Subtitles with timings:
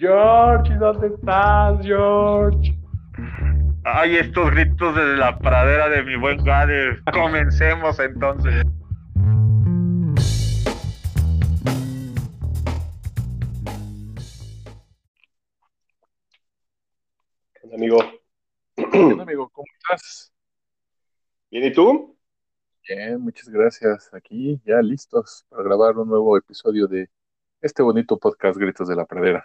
[0.00, 2.74] George, ¿dónde estás, George?
[3.84, 7.02] Ay, estos gritos desde la pradera de mi buen Gade.
[7.12, 8.64] Comencemos entonces.
[17.74, 17.98] amigo?
[18.92, 20.32] Hola, amigo, ¿cómo estás?
[21.50, 22.16] Bien, ¿y tú?
[22.88, 24.08] Bien, muchas gracias.
[24.14, 27.10] Aquí ya listos para grabar un nuevo episodio de
[27.60, 29.44] este bonito podcast Gritos de la Pradera.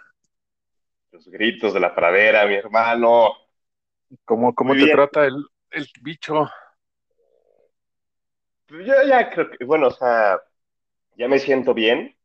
[1.16, 3.32] Los gritos de la pradera, mi hermano.
[4.24, 4.88] ¿Cómo, cómo Muy te bien.
[4.88, 5.34] trata el,
[5.70, 6.48] el bicho?
[8.66, 10.40] Pues Yo ya creo que, bueno, o sea,
[11.16, 12.16] ya me siento bien,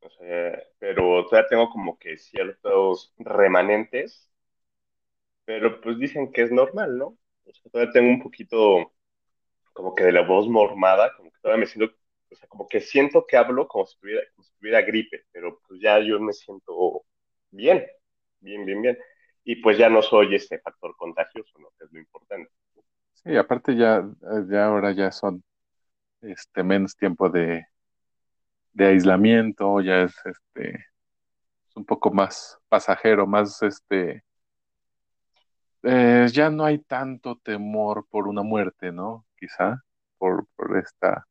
[0.00, 4.30] o sea, pero todavía tengo como que ciertos remanentes,
[5.44, 7.06] pero pues dicen que es normal, ¿no?
[7.44, 8.92] O sea, todavía tengo un poquito
[9.74, 11.94] como que de la voz mormada, como que todavía me siento,
[12.32, 15.60] o sea, como que siento que hablo como si tuviera, como si tuviera gripe, pero
[15.68, 17.04] pues ya yo me siento
[17.50, 17.86] bien,
[18.40, 18.98] bien, bien, bien.
[19.44, 21.68] Y pues ya no soy este factor contagioso, ¿no?
[21.78, 22.50] Que es lo importante.
[23.12, 24.08] Sí, aparte ya,
[24.48, 25.42] ya ahora ya son
[26.20, 27.66] este menos tiempo de,
[28.72, 30.86] de aislamiento, ya es este
[31.68, 34.24] es un poco más pasajero, más este
[35.82, 39.24] eh, ya no hay tanto temor por una muerte, ¿no?
[39.38, 39.82] Quizá
[40.18, 41.26] por, por esta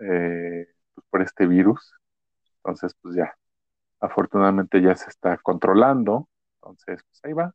[0.00, 1.94] eh, pues, por este virus.
[2.58, 3.34] Entonces, pues ya,
[4.00, 6.28] afortunadamente ya se está controlando.
[6.56, 7.54] Entonces, pues ahí va.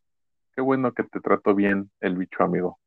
[0.56, 2.80] Qué bueno que te trató bien el bicho, amigo.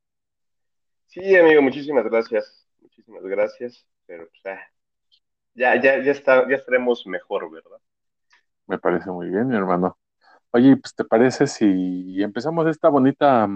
[1.06, 2.66] Sí, amigo, muchísimas gracias.
[2.80, 3.86] Muchísimas gracias.
[4.06, 4.60] Pero pues, ah,
[5.54, 7.78] ya, ya, ya está, ya estaremos mejor, ¿verdad?
[8.66, 9.98] Me parece muy bien, mi hermano.
[10.50, 13.48] Oye, pues ¿te parece si empezamos esta bonita,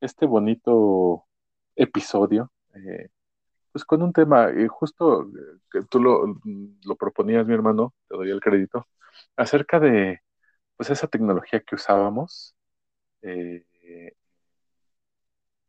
[0.00, 1.24] este bonito
[1.76, 2.50] episodio?
[2.74, 3.08] eh,
[3.72, 6.26] pues con un tema, eh, justo eh, que tú lo,
[6.84, 8.86] lo proponías, mi hermano, te doy el crédito,
[9.36, 10.20] acerca de
[10.76, 12.56] pues esa tecnología que usábamos
[13.22, 13.64] eh,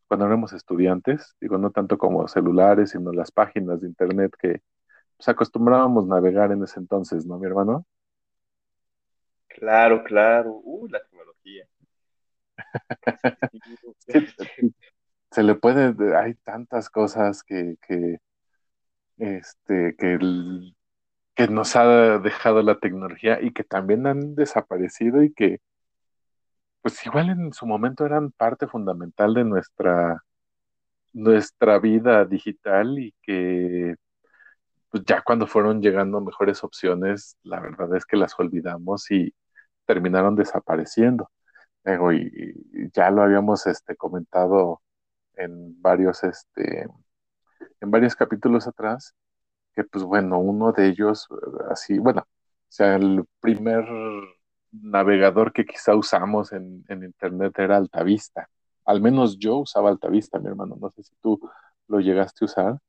[0.08, 4.62] cuando éramos estudiantes, digo, no tanto como celulares, sino las páginas de internet que
[5.18, 7.86] pues, acostumbrábamos navegar en ese entonces, ¿no, mi hermano?
[9.48, 10.62] Claro, claro.
[10.64, 11.68] Uh, la tecnología.
[14.06, 14.74] Sí,
[15.34, 18.20] se le puede, hay tantas cosas que, que,
[19.18, 20.20] este, que,
[21.36, 25.60] que nos ha dejado la tecnología y que también han desaparecido y que,
[26.82, 30.24] pues igual en su momento eran parte fundamental de nuestra,
[31.14, 33.96] nuestra vida digital y que
[34.90, 39.34] pues ya cuando fueron llegando mejores opciones, la verdad es que las olvidamos y
[39.86, 41.32] terminaron desapareciendo.
[41.86, 42.32] Digo, y,
[42.74, 44.82] y ya lo habíamos este, comentado
[45.36, 46.88] en varios, este,
[47.82, 49.14] en varios capítulos atrás,
[49.76, 51.28] que pues bueno, uno de ellos,
[51.70, 52.28] así, bueno, o
[52.70, 53.86] sea, el primer
[54.72, 58.50] navegador que quizá usamos en, en internet era Altavista.
[58.86, 61.40] Al menos yo usaba Altavista, mi hermano, no sé si tú
[61.88, 62.80] lo llegaste a usar,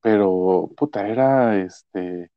[0.00, 2.30] pero puta, era este,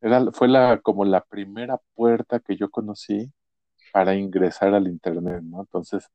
[0.00, 3.32] era, fue la, como la primera puerta que yo conocí
[3.92, 5.60] para ingresar al internet, ¿no?
[5.62, 6.08] Entonces,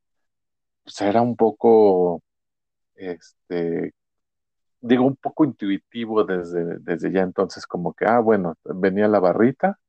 [0.83, 2.21] pues era un poco,
[3.01, 3.93] este,
[4.81, 9.79] digo, un poco intuitivo desde, desde ya entonces, como que, ah, bueno, venía la barrita,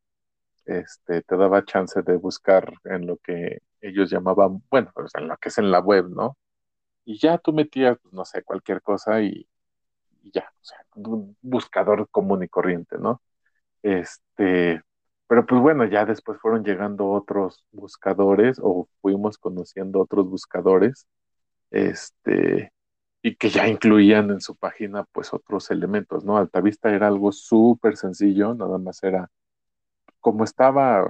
[0.67, 5.37] este, te daba chance de buscar en lo que ellos llamaban, bueno, pues en lo
[5.39, 6.37] que es en la web, ¿no?
[7.05, 9.49] Y ya tú metías, pues, no sé, cualquier cosa y,
[10.23, 13.23] y ya, o sea, un buscador común y corriente, ¿no?
[13.83, 14.83] Este,
[15.27, 21.07] pero pues bueno, ya después fueron llegando otros buscadores o fuimos conociendo otros buscadores,
[21.71, 22.73] este,
[23.23, 26.37] y que ya incluían en su página pues otros elementos, ¿no?
[26.39, 29.31] Altavista era algo súper sencillo, nada más era
[30.21, 31.05] como estaba,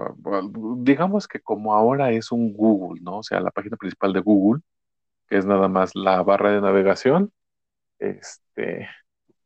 [0.79, 3.19] digamos que como ahora es un Google, ¿no?
[3.19, 4.63] O sea, la página principal de Google,
[5.29, 7.33] que es nada más la barra de navegación,
[7.99, 8.89] este,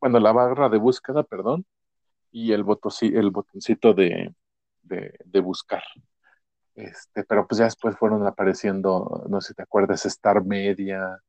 [0.01, 1.67] bueno, la barra de búsqueda, perdón,
[2.33, 4.35] y el, botoci- el botoncito de,
[4.83, 5.83] de, de buscar.
[6.75, 11.21] Este, pero pues ya después fueron apareciendo, no sé si te acuerdas, Star Media,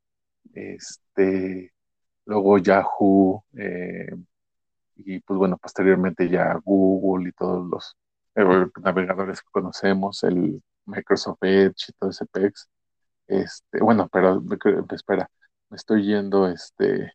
[0.53, 1.73] este,
[2.25, 4.15] luego Yahoo, eh,
[4.95, 7.95] y pues bueno, posteriormente ya Google y todos los
[8.83, 12.69] navegadores que conocemos, el Microsoft Edge y todo ese pex.
[13.27, 14.41] Este, bueno, pero
[14.91, 15.29] espera,
[15.69, 17.13] me estoy yendo, este,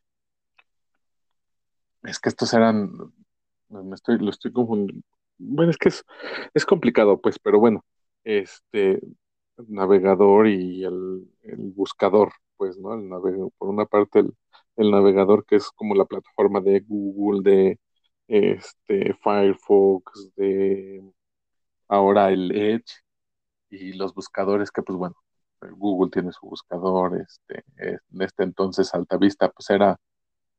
[2.03, 2.91] es que estos eran,
[3.69, 5.05] me estoy, lo estoy confundiendo.
[5.39, 6.05] Bueno, es que es,
[6.55, 7.85] es complicado, pues, pero bueno,
[8.25, 9.01] este
[9.69, 12.95] navegador y el, el buscador, pues, ¿no?
[12.95, 13.09] El
[13.59, 14.35] por una parte el,
[14.77, 17.81] el navegador que es como la plataforma de Google, de
[18.29, 21.03] este Firefox, de
[21.89, 23.03] ahora el Edge,
[23.71, 25.17] y los buscadores que pues bueno,
[25.61, 29.99] Google tiene su buscador, este, en este entonces Altavista pues era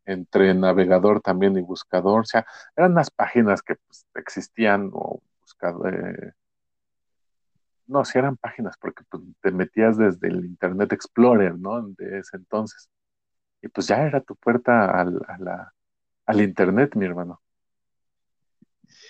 [0.05, 2.45] entre navegador también y buscador, o sea,
[2.75, 6.33] eran las páginas que pues, existían o buscador, eh,
[7.87, 11.81] no, si eran páginas porque pues, te metías desde el Internet Explorer, ¿no?
[11.89, 12.89] De ese entonces.
[13.61, 15.19] Y pues ya era tu puerta al,
[16.25, 17.43] al Internet, mi hermano.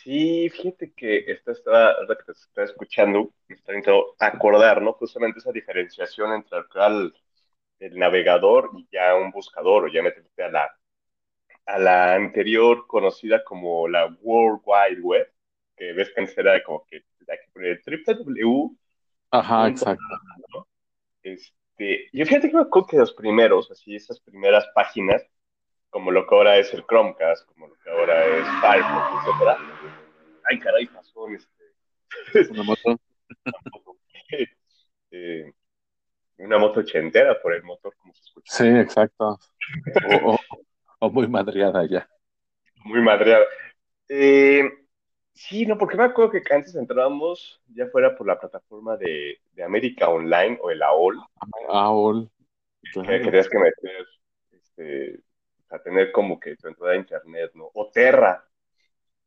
[0.03, 4.93] Sí, fíjate que esta estaba, que te estaba escuchando, me está intentando acordar, ¿no?
[4.93, 6.59] Justamente esa diferenciación entre
[7.79, 10.77] el, navegador y ya un buscador, o ya meterte a la,
[11.65, 15.33] a la anterior conocida como la World Wide Web,
[15.75, 18.77] que ves que era como que hay que poner www.
[19.31, 20.03] Ajá, exacto.
[21.21, 25.23] Este, yo fíjate que me acuerdo que los primeros, así, esas primeras páginas,
[25.89, 29.57] como lo que ahora es el Chromecast, como lo que ahora es Firefox, etcétera.
[30.43, 32.51] Ay, caray, pasó este.
[32.51, 32.99] Una moto.
[35.11, 35.51] eh,
[36.37, 38.53] una moto ochentera por el motor, como se escucha.
[38.53, 39.39] Sí, exacto.
[40.21, 40.39] O, o,
[40.99, 42.07] o muy madreada ya.
[42.83, 43.45] Muy madreada.
[44.09, 44.82] Eh,
[45.33, 49.63] sí, no, porque me acuerdo que antes entrábamos, ya fuera por la plataforma de, de
[49.63, 51.19] América Online o el AOL.
[51.69, 52.29] AOL.
[52.93, 54.07] Que querías que meter
[54.51, 55.19] este,
[55.69, 57.69] a tener como que tu entrada a internet, ¿no?
[57.73, 58.45] O Terra,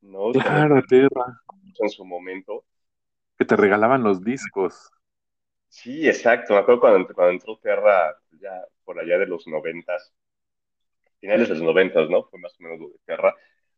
[0.03, 0.31] ¿no?
[0.33, 1.41] Claro, Terra.
[1.79, 2.65] En su momento.
[3.39, 4.91] Que te regalaban los discos.
[5.69, 6.55] Sí, exacto.
[6.55, 10.15] Me acuerdo cuando, cuando entró Terra, ya por allá de los noventas,
[11.19, 12.25] finales de los noventas, ¿no?
[12.25, 13.35] Fue más o menos de Terra.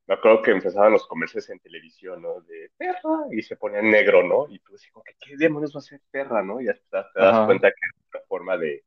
[0.09, 2.41] Me acuerdo que empezaban los comerciales en televisión, ¿no?
[2.41, 4.49] De Terra, y se ponía en negro, ¿no?
[4.49, 4.91] Y tú decías,
[5.21, 6.63] ¿qué demonios va a ser Terra, no?
[6.63, 7.45] Y ya te, das Ajá.
[7.45, 8.85] cuenta que es una forma de,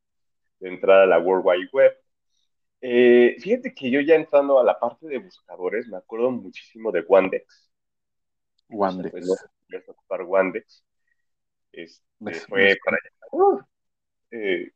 [0.58, 1.96] de entrar a la World Wide Web.
[2.80, 7.02] Eh, fíjate que yo ya entrando a la parte de buscadores, me acuerdo muchísimo de
[7.02, 7.70] Wandex.
[8.70, 9.14] Wandex.
[9.14, 10.84] O sea, pues, no, ocupar Wandex.
[11.70, 13.28] Este, fue para allá.
[13.30, 13.60] Uh,
[14.32, 14.72] eh,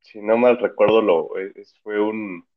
[0.00, 2.48] si no mal recuerdo, lo, es, fue un,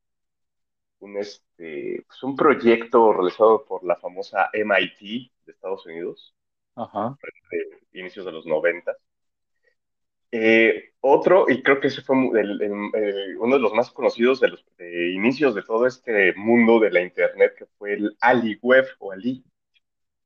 [0.99, 6.33] un, este, pues un proyecto realizado por la famosa MIT de Estados Unidos.
[6.75, 7.17] Ajá.
[7.51, 8.97] De inicios de los noventas.
[10.31, 14.39] Eh, otro, y creo que ese fue el, el, el, uno de los más conocidos
[14.41, 18.59] de los de inicios de todo este mundo de la Internet, que fue el Ali
[18.61, 19.44] Web o Ali.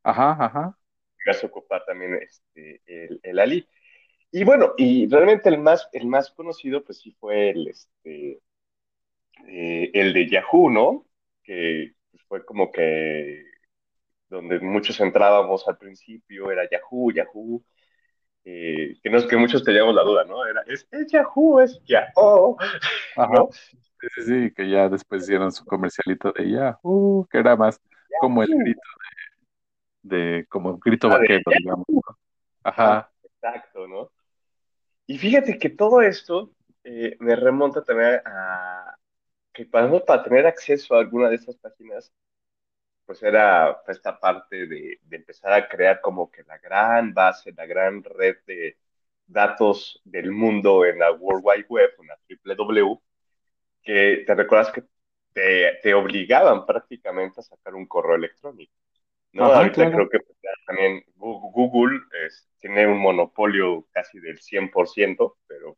[0.03, 0.77] Ajá, ajá.
[1.25, 3.67] Vas a ocupar también este, el, el, Ali.
[4.31, 8.41] Y bueno, y realmente el más, el más conocido, pues sí fue el, este,
[9.47, 11.05] eh, el de Yahoo, ¿no?
[11.43, 11.93] Que
[12.27, 13.43] fue como que
[14.29, 17.63] donde muchos entrábamos al principio, era Yahoo, Yahoo
[18.43, 20.45] eh, que no es que muchos teníamos la duda, ¿no?
[20.45, 21.59] Era, ¿es, es Yahoo?
[21.59, 22.57] ¿Es Yahoo?
[23.17, 23.49] ¿no?
[23.51, 23.77] Sí,
[24.15, 28.19] sí, sí, que ya después hicieron su comercialito de Yahoo, que era más Yahoo.
[28.21, 28.81] como el grito
[30.01, 31.85] de, de como un grito ah, vaquero, digamos.
[31.87, 32.01] ¿no?
[32.63, 32.97] Ajá.
[32.97, 34.11] Ah, exacto, ¿no?
[35.05, 36.51] Y fíjate que todo esto
[36.83, 38.90] eh, me remonta también a
[39.53, 42.11] que para, para tener acceso a alguna de estas páginas
[43.05, 47.65] pues era esta parte de, de, empezar a crear como que la gran base, la
[47.65, 48.77] gran red de
[49.27, 52.19] datos del mundo en la World Wide Web, en la
[52.55, 53.01] www,
[53.83, 54.83] que te recuerdas que
[55.33, 58.73] te, te obligaban prácticamente a sacar un correo electrónico.
[59.33, 59.45] ¿no?
[59.45, 59.91] Ajá, Ahorita claro.
[59.91, 65.77] creo que pues, también Google es, tiene un monopolio casi del 100%, pero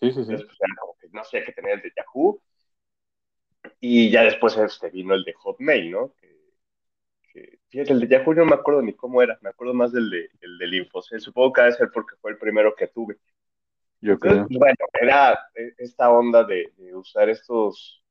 [0.00, 0.32] Sí, sí, sí.
[0.32, 0.58] Entonces, pues,
[1.00, 2.42] que no sé, que tener el de Yahoo,
[3.80, 6.12] y ya después este, vino el de Hotmail, ¿no?
[6.20, 6.39] Que,
[7.32, 10.10] que, fíjate, el de Yahoo no me acuerdo ni cómo era, me acuerdo más del,
[10.10, 13.18] de, el del Infocel, supongo que debe ser porque fue el primero que tuve.
[14.00, 14.52] Yo Entonces, creo.
[14.58, 15.38] bueno, era
[15.78, 18.04] esta onda de, de usar estos,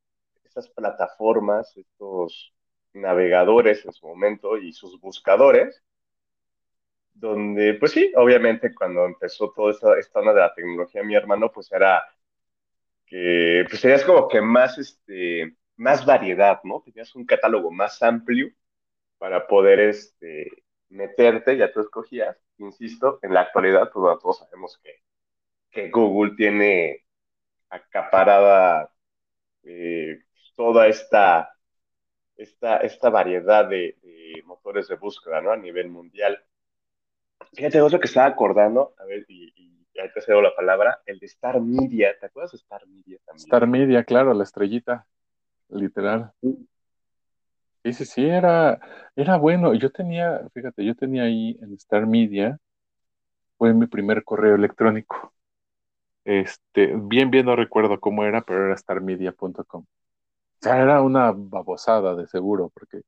[0.44, 2.54] estas plataformas, estos
[2.94, 5.84] navegadores en su momento y sus buscadores,
[7.14, 11.52] donde, pues sí, obviamente cuando empezó toda esta, esta onda de la tecnología, mi hermano,
[11.52, 12.04] pues era
[13.06, 16.82] que, pues tenías como que más, este, más variedad, ¿no?
[16.86, 18.52] Tenías un catálogo más amplio
[19.20, 20.50] para poder, este,
[20.90, 25.04] meterte, ya tú escogías, insisto, en la actualidad, pues bueno, todos sabemos que,
[25.70, 27.06] que Google tiene
[27.70, 28.92] acaparada
[29.64, 30.24] eh,
[30.56, 31.54] toda esta,
[32.36, 35.52] esta, esta variedad de, de, motores de búsqueda, ¿no?
[35.52, 36.44] A nivel mundial.
[37.54, 41.20] Fíjate, otro que estaba acordando, a ver, y, y ahí te cedo la palabra, el
[41.20, 43.46] de Star Media, ¿te acuerdas de Star Media también?
[43.46, 45.06] Star Media, claro, la estrellita,
[45.70, 46.32] literal.
[46.42, 46.68] Sí,
[47.84, 48.80] sí, sí, era,
[49.16, 49.74] era bueno.
[49.74, 52.58] Yo tenía, fíjate, yo tenía ahí en Star Media,
[53.58, 55.34] fue mi primer correo electrónico.
[56.26, 59.84] Este, bien, bien no recuerdo cómo era, pero era starmedia.com.
[59.84, 59.88] O
[60.62, 63.02] sea, era una babosada de seguro, porque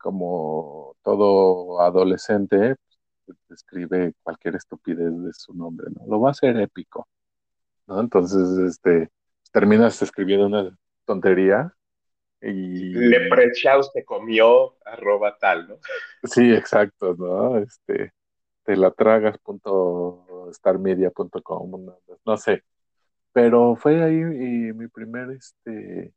[0.00, 2.76] como todo adolescente,
[3.26, 6.06] pues, escribe cualquier estupidez de su nombre, ¿no?
[6.06, 7.08] Lo va a hacer épico,
[7.86, 8.00] ¿no?
[8.00, 9.10] Entonces, este,
[9.52, 10.76] terminas escribiendo una
[11.06, 11.74] tontería
[12.44, 12.94] y...
[12.94, 15.78] Leprechaus te comió, arroba tal, ¿no?
[16.24, 17.58] Sí, exacto, ¿no?
[17.58, 18.12] Este,
[18.64, 22.62] te la tragas punto starmedia.com, no, no sé.
[23.32, 26.12] Pero fue ahí y mi primer, este,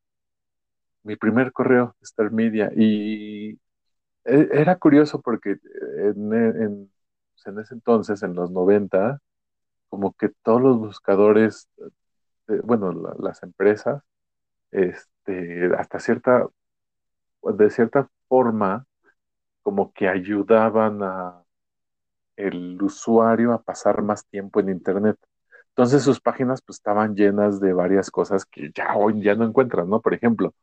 [1.04, 3.60] mi primer correo, Star Media, y
[4.24, 5.58] era curioso porque
[5.98, 6.92] en, en,
[7.46, 9.20] en ese entonces, en los 90,
[9.90, 11.70] como que todos los buscadores,
[12.50, 14.04] eh, bueno, la, las empresas,
[14.72, 15.17] este,
[15.78, 16.48] hasta cierta,
[17.44, 18.86] de cierta forma,
[19.64, 21.44] como que ayudaban a
[22.38, 25.18] el usuario a pasar más tiempo en Internet.
[25.70, 29.88] Entonces sus páginas pues estaban llenas de varias cosas que ya hoy ya no encuentras,
[29.88, 30.02] ¿no?
[30.02, 30.54] Por ejemplo,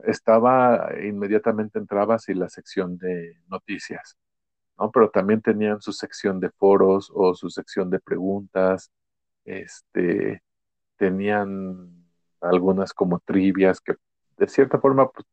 [0.00, 4.16] estaba, inmediatamente entrabas y la sección de noticias,
[4.78, 4.90] ¿no?
[4.90, 8.90] Pero también tenían su sección de foros o su sección de preguntas,
[9.44, 10.42] este,
[10.96, 12.01] tenían
[12.42, 13.94] algunas como trivias que
[14.38, 15.26] de cierta forma pues,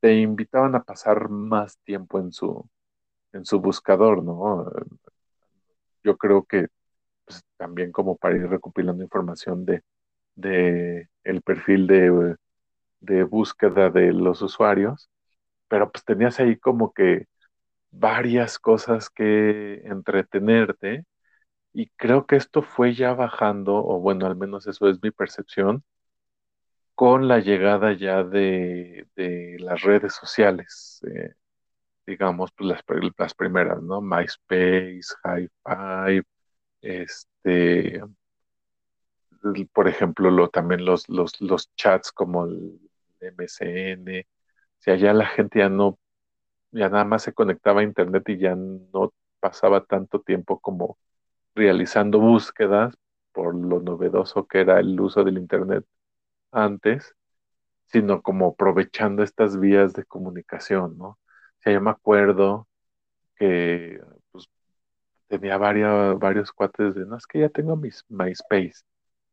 [0.00, 2.68] te invitaban a pasar más tiempo en su,
[3.32, 4.66] en su buscador, ¿no?
[6.02, 6.68] Yo creo que
[7.26, 9.82] pues, también como para ir recopilando información de,
[10.36, 12.36] de el perfil de,
[13.00, 15.10] de búsqueda de los usuarios,
[15.68, 17.26] pero pues tenías ahí como que
[17.92, 21.06] varias cosas que entretenerte
[21.74, 25.84] y creo que esto fue ya bajando, o bueno, al menos eso es mi percepción,
[27.00, 31.32] con la llegada ya de, de las redes sociales, eh,
[32.06, 32.84] digamos, pues las,
[33.16, 34.02] las, primeras, ¿no?
[34.02, 36.22] MySpace, Hi5,
[36.82, 38.02] este,
[39.72, 42.78] por ejemplo, lo, también los, los, los chats como el
[43.22, 45.98] MSN, o sea, la gente ya no,
[46.70, 50.98] ya nada más se conectaba a Internet y ya no pasaba tanto tiempo como
[51.54, 52.94] realizando búsquedas
[53.32, 55.86] por lo novedoso que era el uso del Internet
[56.52, 57.14] antes,
[57.86, 61.08] sino como aprovechando estas vías de comunicación, ¿no?
[61.10, 61.18] O
[61.60, 62.68] sea, yo me acuerdo
[63.36, 64.00] que
[64.32, 64.48] pues,
[65.28, 68.82] tenía varios, varios cuates de, no, es que ya tengo mis MySpace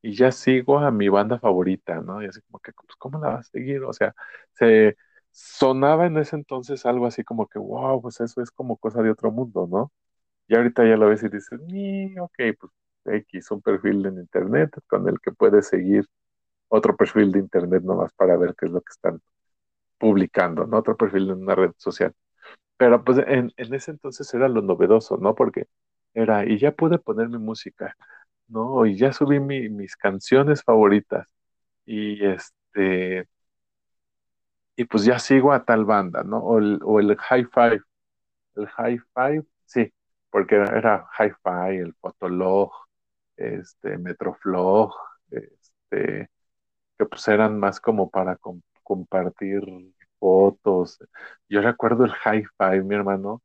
[0.02, 2.22] y ya sigo a mi banda favorita, ¿no?
[2.24, 3.84] Y así como que, pues, ¿cómo la vas a seguir?
[3.84, 4.16] O sea,
[4.54, 4.98] se
[5.32, 9.12] sonaba en ese entonces algo así como que, wow, pues eso es como cosa de
[9.12, 9.92] otro mundo, ¿no?
[10.48, 11.60] Y ahorita ya lo ves y dices,
[12.20, 12.72] ok, pues
[13.06, 16.06] X, un perfil en internet con el que puedes seguir
[16.70, 19.22] otro perfil de internet nomás para ver qué es lo que están
[19.98, 20.78] publicando, ¿no?
[20.80, 22.14] Otro perfil en una red social.
[22.78, 25.36] Pero pues en, en ese entonces era lo novedoso, ¿no?
[25.36, 25.68] Porque
[26.14, 27.96] era, y ya pude poner mi música,
[28.48, 28.86] ¿no?
[28.86, 31.28] Y ya subí mi, mis canciones favoritas.
[31.86, 33.28] Y este,
[34.76, 36.40] y pues ya sigo a tal banda, ¿no?
[36.40, 37.82] O el, o el high five.
[38.56, 39.94] El high five, sí,
[40.30, 42.72] porque era Hi-Fi, el Fotolog,
[43.38, 44.94] este, Metroflog,
[45.32, 46.30] este,
[46.98, 49.62] que pues eran más como para com compartir
[50.20, 51.00] fotos.
[51.50, 53.42] Yo recuerdo el Hi-Fi, mi hermano,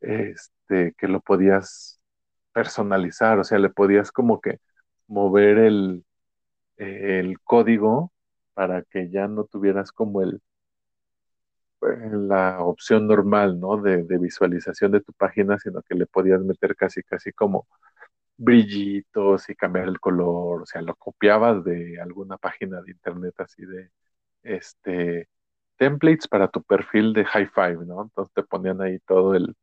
[0.00, 2.00] este, que lo podías
[2.52, 4.60] personalizar, o sea, le podías como que
[5.08, 6.04] mover el,
[6.78, 8.12] el código
[8.54, 10.42] para que ya no tuvieras como el
[11.80, 13.76] la opción normal, ¿no?
[13.80, 17.66] De, de, visualización de tu página, sino que le podías meter casi, casi como
[18.36, 23.64] brillitos y cambiar el color, o sea, lo copiabas de alguna página de internet así
[23.64, 23.90] de,
[24.42, 25.28] este,
[25.76, 28.02] templates para tu perfil de High Five, ¿no?
[28.02, 29.54] Entonces te ponían ahí todo el,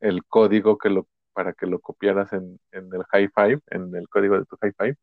[0.00, 4.08] el código que lo, para que lo copiaras en, en el High Five, en el
[4.08, 4.96] código de tu High Five,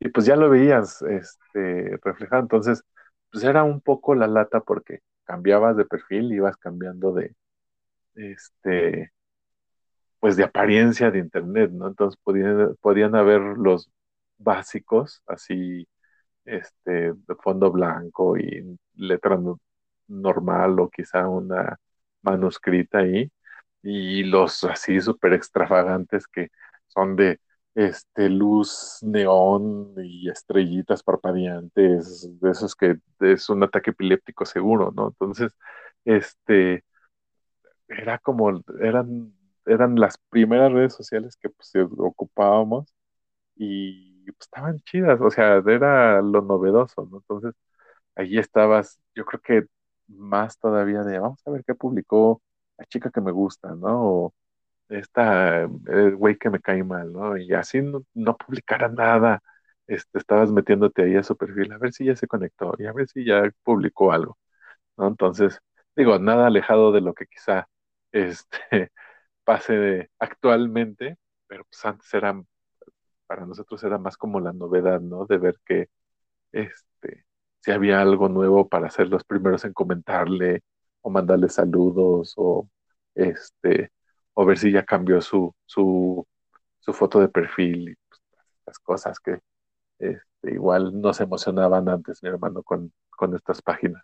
[0.00, 2.42] y pues ya lo veías este, reflejado.
[2.42, 2.82] Entonces,
[3.30, 7.34] pues era un poco la lata porque cambiabas de perfil, ibas cambiando de,
[8.14, 9.12] este,
[10.20, 11.88] pues de apariencia de internet, ¿no?
[11.88, 12.20] Entonces
[12.82, 13.90] podían, haber los
[14.38, 15.88] básicos, así,
[16.44, 19.38] este, de fondo blanco y letra
[20.08, 21.78] normal o quizá una
[22.22, 23.30] manuscrita ahí,
[23.82, 26.50] y los así súper extravagantes que
[26.88, 27.40] son de
[27.74, 35.08] este, luz neón y estrellitas parpadeantes, de esos que es un ataque epiléptico seguro, ¿no?
[35.08, 35.52] Entonces,
[36.04, 36.84] este,
[37.88, 39.34] era como, eran,
[39.72, 42.94] eran las primeras redes sociales que pues, ocupábamos
[43.56, 47.18] y pues, estaban chidas, o sea, era lo novedoso, ¿no?
[47.18, 47.54] Entonces,
[48.14, 49.66] allí estabas, yo creo que
[50.08, 52.42] más todavía de, vamos a ver qué publicó
[52.78, 54.02] la chica que me gusta, ¿no?
[54.26, 54.34] O
[54.88, 57.36] esta, el güey que me cae mal, ¿no?
[57.36, 59.42] Y así no, no publicara nada,
[59.86, 62.92] este, estabas metiéndote ahí a su perfil, a ver si ya se conectó y a
[62.92, 64.38] ver si ya publicó algo,
[64.96, 65.08] ¿no?
[65.08, 65.60] Entonces,
[65.96, 67.68] digo, nada alejado de lo que quizá
[68.12, 68.92] este,
[69.44, 72.40] pase actualmente, pero pues antes era,
[73.26, 75.26] para nosotros era más como la novedad, ¿no?
[75.26, 75.88] De ver que,
[76.52, 77.26] este,
[77.60, 80.62] si había algo nuevo para ser los primeros en comentarle
[81.02, 82.68] o mandarle saludos o
[83.14, 83.92] este
[84.34, 86.26] o ver si ya cambió su, su,
[86.80, 88.22] su foto de perfil y pues,
[88.66, 89.40] las cosas que
[89.98, 94.02] este, igual nos emocionaban antes, mi hermano, con, con estas páginas.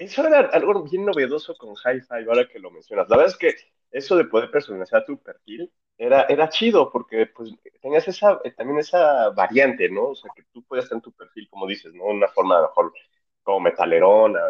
[0.00, 3.06] Eso era algo bien novedoso con Hi-Fi, ahora que lo mencionas.
[3.10, 3.54] La verdad es que
[3.90, 7.50] eso de poder personalizar tu perfil era, era chido porque pues
[7.82, 10.08] tenías esa, eh, también esa variante, ¿no?
[10.08, 12.04] O sea, que tú podías tener tu perfil, como dices, ¿no?
[12.04, 12.94] Una forma a lo mejor
[13.42, 14.40] como metalerona,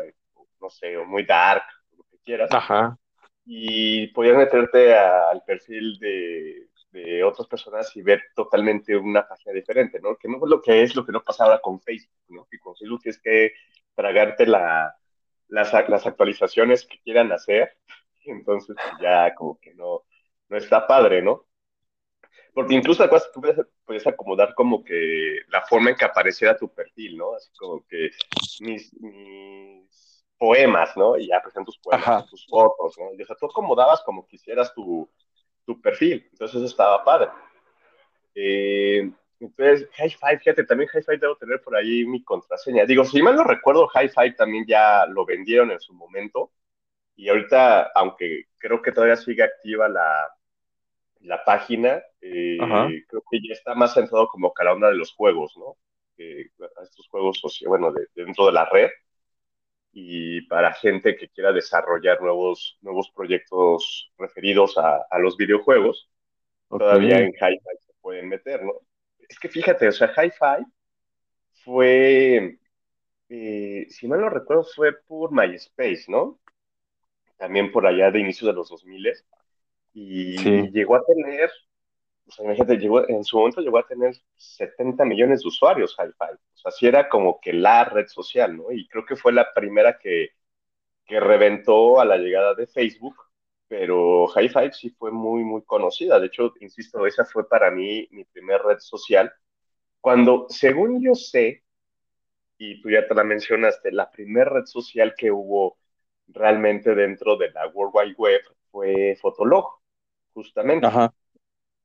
[0.60, 1.64] no sé, o muy dark,
[1.96, 2.50] lo que quieras.
[2.52, 2.96] Ajá
[3.44, 9.98] y podías meterte al perfil de, de, otras personas y ver totalmente una página diferente,
[10.00, 10.16] ¿no?
[10.16, 12.46] Que no es lo que es lo que no pasaba con Facebook, ¿no?
[12.48, 13.52] Que con Facebook tienes que
[13.96, 14.94] tragarte la,
[15.50, 17.76] las, las, actualizaciones que quieran hacer,
[18.24, 20.04] entonces pues, ya como que no,
[20.48, 21.46] no está padre, ¿no?
[22.52, 23.40] Porque incluso tú
[23.84, 27.34] puedes, acomodar como que la forma en que apareciera tu perfil, ¿no?
[27.34, 28.10] Así como que
[28.60, 31.16] mis, mis poemas, ¿no?
[31.16, 33.14] Y ya presentan tus poemas, tus fotos, ¿no?
[33.14, 35.08] Y, o sea, tú acomodabas como quisieras tu,
[35.64, 37.30] tu perfil, entonces eso estaba padre.
[38.34, 39.10] Eh,
[39.40, 42.84] entonces, Hi-Fi, fíjate, también Hi-Fi debo tener por ahí mi contraseña.
[42.86, 46.52] Digo, si mal no recuerdo, Hi-Fi también ya lo vendieron en su momento.
[47.16, 50.28] Y ahorita, aunque creo que todavía sigue activa la,
[51.20, 54.96] la página, eh, creo que ya está más centrado como que a la onda de
[54.96, 55.76] los juegos, ¿no?
[56.18, 56.50] Eh,
[56.82, 58.90] estos juegos, bueno, de, dentro de la red
[59.92, 66.10] y para gente que quiera desarrollar nuevos, nuevos proyectos referidos a, a los videojuegos,
[66.76, 68.74] todavía en Hi-Fi se pueden meter, ¿no?
[69.30, 70.66] Es que fíjate, o sea, Hi-Fi
[71.64, 72.58] fue,
[73.28, 76.40] eh, si mal no recuerdo, fue por MySpace, ¿no?
[77.38, 79.12] También por allá de inicios de los 2000
[79.94, 81.50] y llegó a tener
[82.30, 86.34] o sea, imagínate, llegó, en su momento llegó a tener 70 millones de usuarios Hi-Fi.
[86.34, 88.70] O sea, sí era como que la red social, ¿no?
[88.70, 90.28] Y creo que fue la primera que,
[91.06, 93.16] que reventó a la llegada de Facebook,
[93.70, 96.18] pero Hi-Fi sí fue muy, muy conocida.
[96.18, 99.32] De hecho, insisto, esa fue para mí mi primera red social.
[100.00, 101.62] Cuando, según yo sé,
[102.58, 105.78] y tú ya te la mencionaste, la primera red social que hubo
[106.26, 108.40] realmente dentro de la World Wide Web
[108.72, 109.66] fue Fotolog,
[110.34, 110.88] justamente.
[110.88, 111.14] Ajá.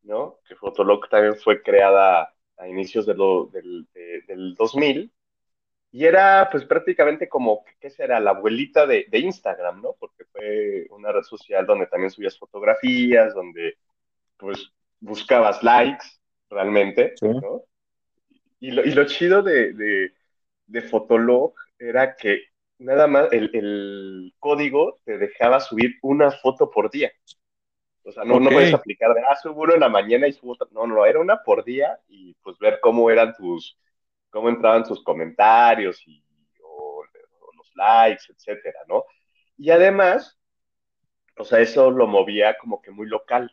[0.02, 0.40] ¿no?
[0.48, 3.88] Que Fotolog también fue creada a inicios de lo, del,
[4.28, 5.14] del 2000
[5.96, 8.20] y era pues prácticamente como, ¿qué será?
[8.20, 9.96] La abuelita de, de, Instagram, ¿no?
[9.98, 13.78] Porque fue una red social donde también subías fotografías, donde
[14.36, 16.06] pues buscabas likes
[16.50, 17.64] realmente, ¿no?
[18.60, 20.12] Y lo, y lo chido de, de,
[20.66, 22.42] de, Fotolog era que
[22.78, 27.10] nada más el, el, código te dejaba subir una foto por día.
[28.04, 30.56] O sea, no, no puedes aplicar de, ah, subo uno en la mañana y subo
[30.56, 30.68] otra.
[30.72, 33.78] No, no, era una por día y pues ver cómo eran tus,
[34.36, 36.22] cómo entraban tus comentarios y
[36.62, 37.02] o,
[37.56, 39.06] los likes, etcétera, ¿no?
[39.58, 40.38] Y además,
[41.38, 43.50] o sea, eso lo movía como que muy local.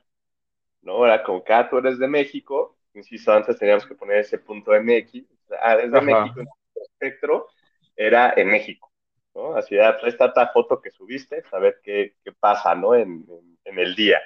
[0.81, 1.07] ¿no?
[1.07, 4.73] Era como que, ah, tú eres de México, insisto, antes teníamos que poner ese punto
[4.73, 5.25] MX,
[5.61, 6.05] ah, eres de Ajá.
[6.05, 7.47] México, en el espectro
[7.95, 8.93] era en México,
[9.37, 9.55] ¿no?
[9.55, 12.97] Así, ah, esta esta foto que subiste, saber qué, qué pasa, ¿no?
[12.97, 14.21] En, en, en el día.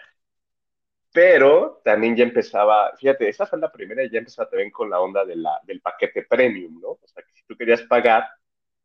[1.16, 5.00] Pero también ya empezaba, fíjate, esa fue la primera y ya empezaba también con la
[5.00, 6.88] onda de la, del paquete premium, ¿no?
[6.90, 8.24] O sea, que si tú querías pagar,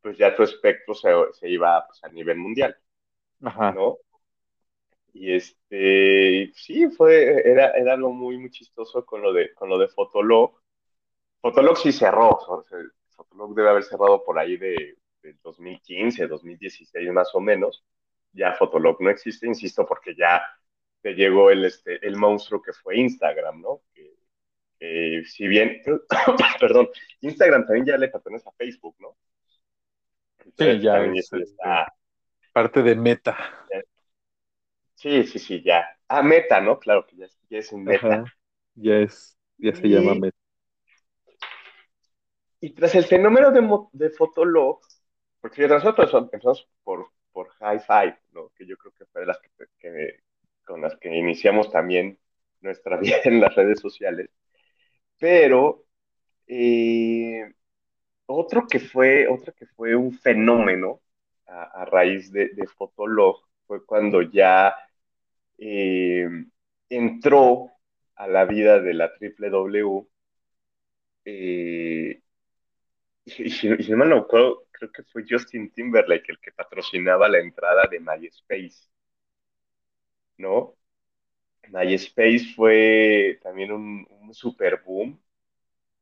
[0.02, 2.74] pues ya tu espectro se, se iba pues, a nivel mundial,
[3.44, 3.74] Ajá.
[3.74, 3.98] ¿no?
[5.12, 9.78] Y este, sí, fue, era, era algo muy, muy chistoso con lo de, con lo
[9.78, 10.54] de Fotolog.
[11.42, 17.12] Fotolog sí cerró, o sea, Fotolog debe haber cerrado por ahí de, de 2015, 2016
[17.12, 17.84] más o menos.
[18.32, 20.42] Ya Fotolog no existe, insisto, porque ya
[21.02, 23.82] te llegó el, este, el monstruo que fue Instagram, ¿no?
[23.94, 24.16] Que,
[24.80, 25.82] que si bien,
[26.60, 26.90] perdón,
[27.22, 29.18] Instagram también ya le pertenece a Facebook, ¿no?
[30.58, 31.94] Sí, ya es este, está,
[32.52, 33.38] parte de meta.
[34.96, 35.86] sí, sí, sí, ya.
[36.08, 36.78] Ah, Meta, ¿no?
[36.80, 38.08] Claro que ya, es- ya es un Meta.
[38.08, 38.24] Ajá.
[38.76, 40.38] Ya es, ya se llama meta.
[42.60, 43.62] y tras el fenómeno de,
[43.94, 44.82] de Fotolog,
[45.40, 48.50] porque nosotros empezamos por, por High Five, ¿no?
[48.56, 50.20] Que yo creo que fue de las que, que-
[50.66, 52.18] con las que iniciamos también
[52.62, 54.30] nuestra vida en las redes sociales.
[55.18, 55.86] Pero
[56.48, 57.54] eh,
[58.26, 61.02] otro que fue, otro que fue un fenómeno
[61.48, 64.74] a, raíz de, de Fotolog fue cuando ya
[65.58, 66.28] eh,
[66.90, 67.72] entró
[68.16, 70.08] a la vida de la triple W.
[71.26, 72.22] eh,
[73.26, 78.00] y, no me acuerdo, creo que fue Justin Timberlake el que patrocinaba la entrada de
[78.00, 78.90] MySpace,
[80.38, 80.76] ¿no?
[81.70, 85.22] MySpace fue también un, un super boom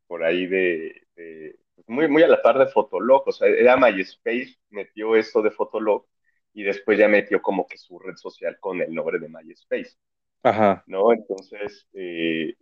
[0.07, 3.77] por ahí de, de- pues, muy, muy a la par de Fotolog, o sea, era
[3.77, 6.07] MySpace, metió esto de Fotolog
[6.53, 9.97] y después ya metió como que su red social con el nombre de MySpace,
[10.43, 10.85] Ajá.
[10.87, 11.13] ¿no?
[11.13, 12.55] Entonces, eh,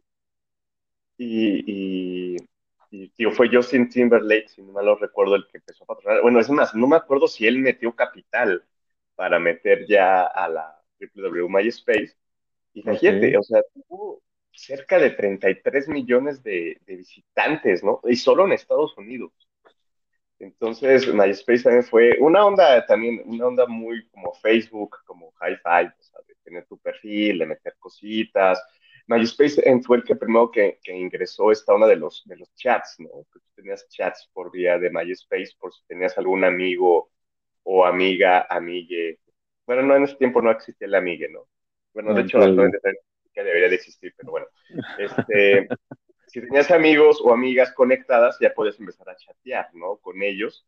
[1.18, 2.38] y, y,
[2.92, 6.22] y, tío, fue Justin Timberlake, si no mal lo recuerdo, el que empezó a patrocinar.
[6.22, 8.64] Bueno, es más, no me acuerdo si él metió capital
[9.16, 12.16] para meter ya a la www MySpace.
[12.84, 13.40] Y fíjate, Ok.
[13.40, 18.02] o sea, tuvo cerca de 33 millones de, de visitantes, ¿no?
[18.04, 19.32] Y solo en Estados Unidos.
[20.40, 26.04] Entonces, MySpace también fue una onda, también una onda muy como Facebook, como Hi-Fi, o
[26.04, 28.62] sea, de tener tu perfil, de meter cositas.
[29.08, 33.00] MySpace fue el que primero que, que ingresó esta onda de los, de los chats,
[33.00, 33.10] ¿no?
[33.34, 37.10] Que tú tenías chats por vía de MySpace, por si tenías algún amigo
[37.63, 39.20] o amiga, amigue.
[39.66, 41.48] Bueno, no, en ese tiempo no existía el amigue, ¿no?
[41.98, 42.72] Bueno, de No, hecho, todavía.
[42.72, 43.00] actualmente
[43.34, 44.48] que debería de existir, pero bueno.
[44.96, 45.74] Este,
[46.26, 49.98] si tenías amigos o amigas conectadas, ya puedes empezar a chatear, ¿no?
[49.98, 50.68] Con ellos.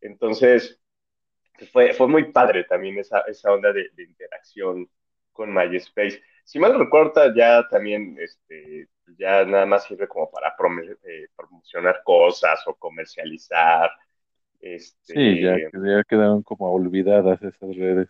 [0.00, 0.80] Entonces,
[1.58, 4.90] pues, fue, fue muy padre también esa, esa onda de, de interacción
[5.32, 6.22] con MySpace.
[6.44, 12.02] Si mal recuerdo, ya también, este, ya nada más sirve como para prom eh, promocionar
[12.04, 13.90] cosas o comercializar.
[15.12, 18.08] Sí, ya, Este, ya quedaron como olvidadas esas redes.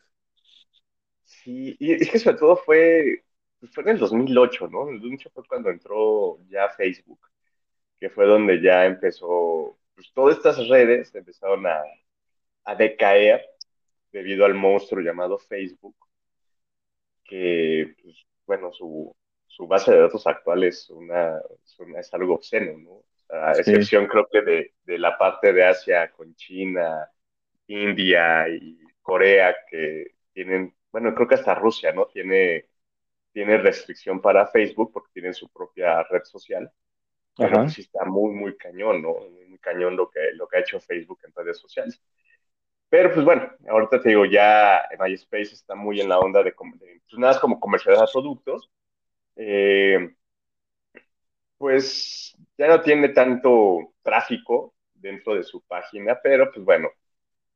[1.45, 3.25] Sí, y es que sobre todo fue,
[3.73, 4.89] fue en el 2008, ¿no?
[4.89, 7.21] En el 2008 fue cuando entró ya Facebook,
[7.99, 11.83] que fue donde ya empezó, pues todas estas redes empezaron a,
[12.65, 13.43] a decaer
[14.13, 15.97] debido al monstruo llamado Facebook,
[17.25, 19.15] que, pues, bueno, su,
[19.47, 23.05] su base de datos actual es, una, es, una- es algo obsceno, ¿no?
[23.37, 27.09] A Sí, excepción creo que de, de la parte de Asia con China,
[27.69, 32.07] India y Corea, que tienen, bueno, creo que hasta Rusia, ¿no?
[32.07, 32.67] Tiene,
[33.33, 36.71] tiene restricción para Facebook porque tienen su propia red social,
[37.39, 37.61] pero ajá.
[37.61, 39.15] pues sí está muy, muy cañón, ¿no?
[39.15, 42.01] Muy, muy cañón lo que, lo que ha hecho Facebook en redes sociales.
[42.89, 46.55] Pero pues bueno, ahorita te digo, ya MySpace está muy en la onda de, de
[47.09, 48.71] pues nada, es como comercializar productos.
[49.37, 50.15] Eh,
[51.59, 56.89] pues ya no tiene tanto tráfico dentro de su página, pero pues bueno,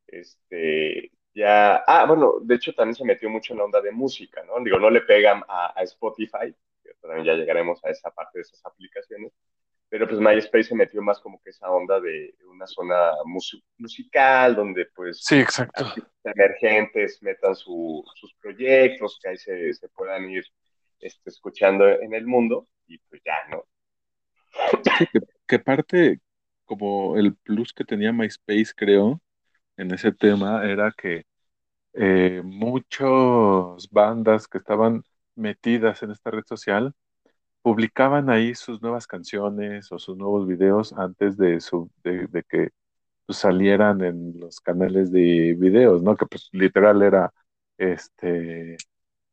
[0.06, 4.42] este, ya, ah, bueno, de hecho también se metió mucho en la onda de música,
[4.44, 4.62] ¿no?
[4.62, 8.42] Digo, no le pegan a, a Spotify, que también ya llegaremos a esa parte de
[8.42, 9.32] esas aplicaciones,
[9.88, 14.54] pero pues MySpace se metió más como que esa onda de una zona mus musical,
[14.54, 15.84] donde pues Sí, exacto.
[16.22, 20.44] emergentes metan su, sus proyectos, que ahí se, se puedan ir
[21.00, 23.64] este, escuchando en el mundo, y pues ya, ¿no?
[24.98, 26.20] Sí, que, que parte
[26.64, 29.20] como el plus que tenía MySpace, creo,
[29.76, 31.24] en ese tema era que
[31.94, 35.02] eh, muchas bandas que estaban
[35.36, 36.94] metidas en esta red social
[37.62, 42.70] publicaban ahí sus nuevas canciones o sus nuevos videos antes de, su, de, que
[43.26, 46.16] pues, salieran en los canales de videos, ¿no?
[46.16, 47.32] Que pues literal era
[47.78, 48.76] este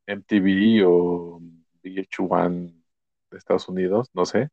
[0.08, 1.42] MTV o
[1.84, 2.74] VH1
[3.32, 4.50] de Estados Unidos, no sé.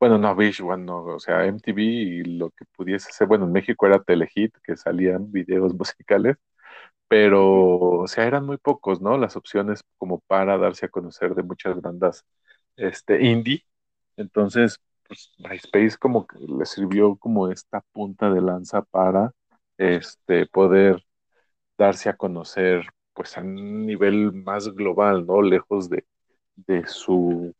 [0.00, 3.86] Bueno, no, VH1 no, o sea, MTV y lo que pudiese ser, bueno, en México
[3.86, 6.36] era Telehit, que salían videos musicales,
[7.08, 7.44] pero,
[8.02, 9.18] o sea, eran muy pocos, ¿no?
[9.18, 12.24] Las opciones como para darse a conocer de muchas bandas
[12.76, 13.64] este, indie.
[14.16, 19.32] Entonces, pues, MySpace como que le sirvió como esta punta de lanza para
[19.78, 21.04] este, poder
[21.78, 25.42] darse a conocer pues a un nivel más global, ¿no?
[25.42, 26.06] Lejos de,
[26.56, 27.54] de su,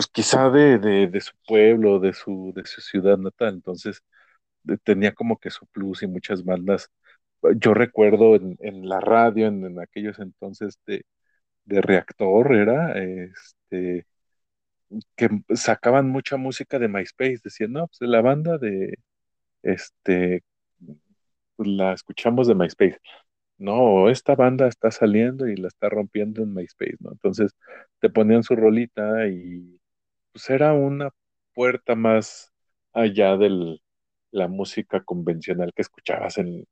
[0.00, 3.54] pues quizá de, de, su pueblo, de su, de su ciudad natal.
[3.54, 4.02] Entonces,
[4.64, 6.90] de- tenía como que su plus y muchas bandas.
[7.58, 11.04] Yo recuerdo en, en la radio, en, en aquellos entonces de,
[11.66, 14.06] de Reactor, era, este,
[15.16, 18.94] que sacaban mucha música de MySpace, decían, no, pues la banda de,
[19.62, 20.44] este,
[21.58, 22.98] la escuchamos de MySpace.
[23.58, 27.12] No, esta banda está saliendo y la está rompiendo en MySpace, ¿no?
[27.12, 27.52] Entonces
[28.00, 29.79] te ponían su rolita y
[30.32, 31.10] pues era una
[31.54, 32.52] puerta más
[32.92, 33.80] allá de
[34.32, 36.66] la música convencional que escuchabas en,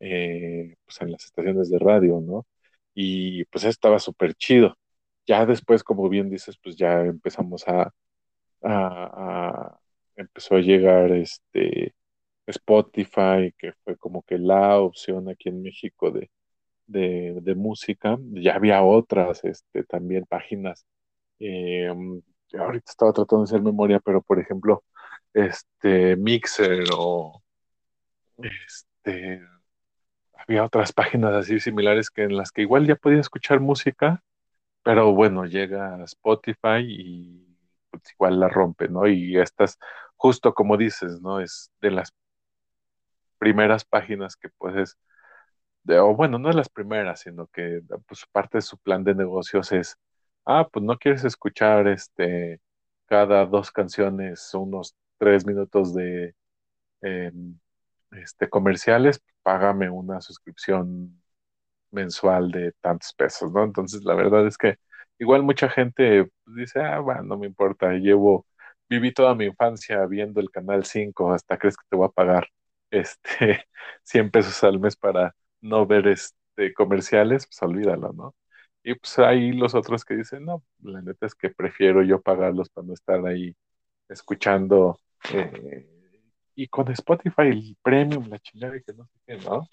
[0.00, 2.46] eh, pues en las estaciones de radio, ¿no?
[2.94, 4.76] Y pues estaba súper chido.
[5.26, 7.92] Ya después, como bien dices, pues ya empezamos a,
[8.62, 9.10] a-
[9.74, 9.80] a-
[10.16, 11.94] empezó a llegar este
[12.46, 16.30] Spotify, que fue como que la opción aquí en México de,
[16.86, 18.18] de, música.
[18.32, 20.86] Ya había otras, este, también páginas.
[21.40, 21.90] eh,
[22.58, 24.84] ahorita estaba tratando de hacer memoria, pero por ejemplo,
[25.34, 27.42] este Mixer o
[28.38, 29.40] este
[30.34, 34.22] había otras páginas así similares que en las que igual ya podía escuchar música,
[34.84, 37.56] pero bueno, llega Spotify y
[37.90, 39.06] pues igual la rompe, ¿no?
[39.08, 39.78] Y estas,
[40.16, 41.40] justo como dices, ¿no?
[41.40, 42.12] Es de las
[43.38, 44.98] primeras páginas que puedes,
[45.84, 49.14] de- o bueno, no de las primeras, sino que pues parte de su plan de
[49.16, 49.98] negocios es,
[50.46, 52.60] ah, pues no quieres escuchar este
[53.06, 56.34] cada dos canciones unos tres minutos de
[57.02, 57.58] em,
[58.12, 61.22] este, comerciales, págame una suscripción
[61.90, 63.64] mensual de tantos pesos, ¿no?
[63.64, 64.76] Entonces, la verdad es que
[65.18, 68.46] igual mucha gente dice, ah, bueno, no me importa, llevo,
[68.88, 72.48] viví toda mi infancia viendo el Canal 5, hasta crees que te voy a pagar
[72.90, 73.66] este
[74.04, 78.34] 100 pesos al mes para no ver este comerciales, pues olvídalo, ¿no?
[78.84, 82.68] Y pues hay los otros que dicen, no, la neta es que prefiero yo pagarlos
[82.70, 83.54] para no estar ahí
[84.08, 84.98] escuchando
[85.34, 85.88] eh,
[86.56, 89.68] y con Spotify el premium, la chingada que no sé qué, ¿no?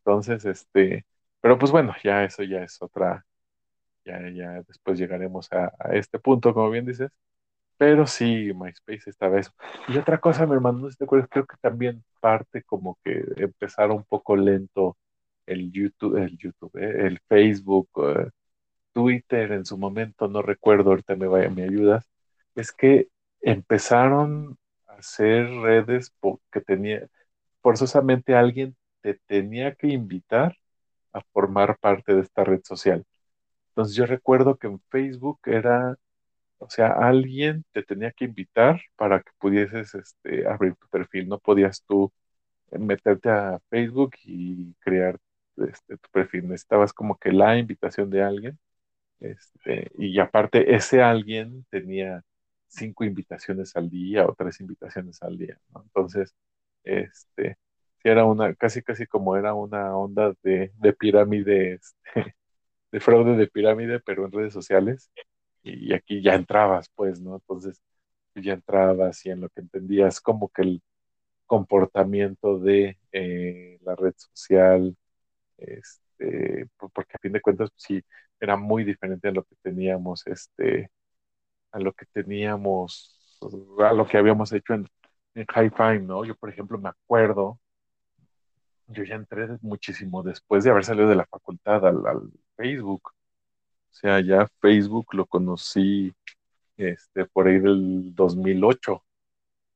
[0.00, 1.06] Entonces, este,
[1.40, 3.26] pero pues bueno, ya eso ya es otra,
[4.04, 7.10] ya, ya después llegaremos a, a este punto, como bien dices,
[7.78, 9.50] pero sí, MySpace esta vez.
[9.88, 12.98] Y otra cosa, mi hermano, no sé si te acuerdas, creo que también parte como
[13.04, 14.96] que empezar un poco lento
[15.46, 18.30] el YouTube, el YouTube, eh, el Facebook, eh,
[18.94, 22.08] Twitter en su momento, no recuerdo, ahorita me, vaya, me ayudas,
[22.56, 23.08] es que
[23.42, 27.06] empezaron a hacer redes porque tenía,
[27.62, 30.56] forzosamente alguien te tenía que invitar
[31.12, 33.04] a formar parte de esta red social.
[33.70, 35.96] Entonces yo recuerdo que en Facebook era,
[36.58, 41.28] o sea, alguien te tenía que invitar para que pudieses este, abrir tu perfil.
[41.28, 42.12] No podías tú
[42.72, 45.18] meterte a Facebook y crear
[45.56, 46.48] este, tu perfil.
[46.48, 48.58] Necesitabas como que la invitación de alguien.
[49.24, 52.22] Este, y aparte, ese alguien tenía
[52.68, 55.82] cinco invitaciones al día o tres invitaciones al día, ¿no?
[55.84, 56.34] Entonces,
[56.84, 57.56] este,
[58.04, 61.94] era una, casi casi como era una onda de, de pirámide, este,
[62.92, 65.10] de fraude de pirámide, pero en redes sociales.
[65.62, 67.36] Y, aquí ya entrabas, pues, ¿no?
[67.36, 67.82] Entonces,
[68.36, 70.82] ya entrabas y en lo que entendías como que el
[71.46, 74.96] comportamiento de eh, la red social,
[75.58, 76.03] este,
[76.78, 78.02] porque a fin de cuentas, pues, sí,
[78.40, 80.90] era muy diferente a lo que teníamos, este,
[81.72, 83.38] a lo que teníamos,
[83.80, 84.88] a lo que habíamos hecho en,
[85.34, 86.24] en High Five, ¿no?
[86.24, 87.60] Yo, por ejemplo, me acuerdo,
[88.86, 93.10] yo ya entré muchísimo después de haber salido de la facultad al, al Facebook.
[93.90, 96.12] O sea, ya Facebook lo conocí
[96.76, 99.03] este, por ahí del 2008.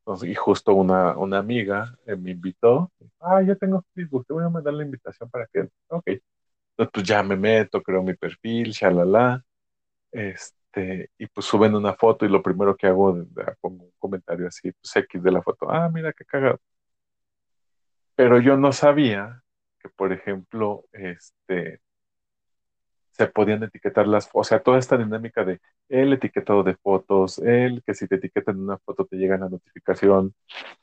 [0.09, 2.91] Entonces, y justo una, una amiga eh, me invitó.
[3.21, 5.69] Ah, ya tengo Facebook, te voy a mandar la invitación para que.
[5.89, 6.07] Ok.
[6.07, 9.45] Entonces, pues ya me meto, creo mi perfil, shalala.
[10.11, 13.23] Este, y pues suben una foto y lo primero que hago,
[13.61, 15.71] pongo un comentario así, pues X de la foto.
[15.71, 16.59] Ah, mira qué cagado.
[18.15, 19.43] Pero yo no sabía
[19.79, 21.83] que, por ejemplo, este,
[23.19, 27.83] se podían etiquetar las, o sea, toda esta dinámica de el etiquetado de fotos, el
[27.83, 30.35] que si te etiquetan una foto te llega la notificación.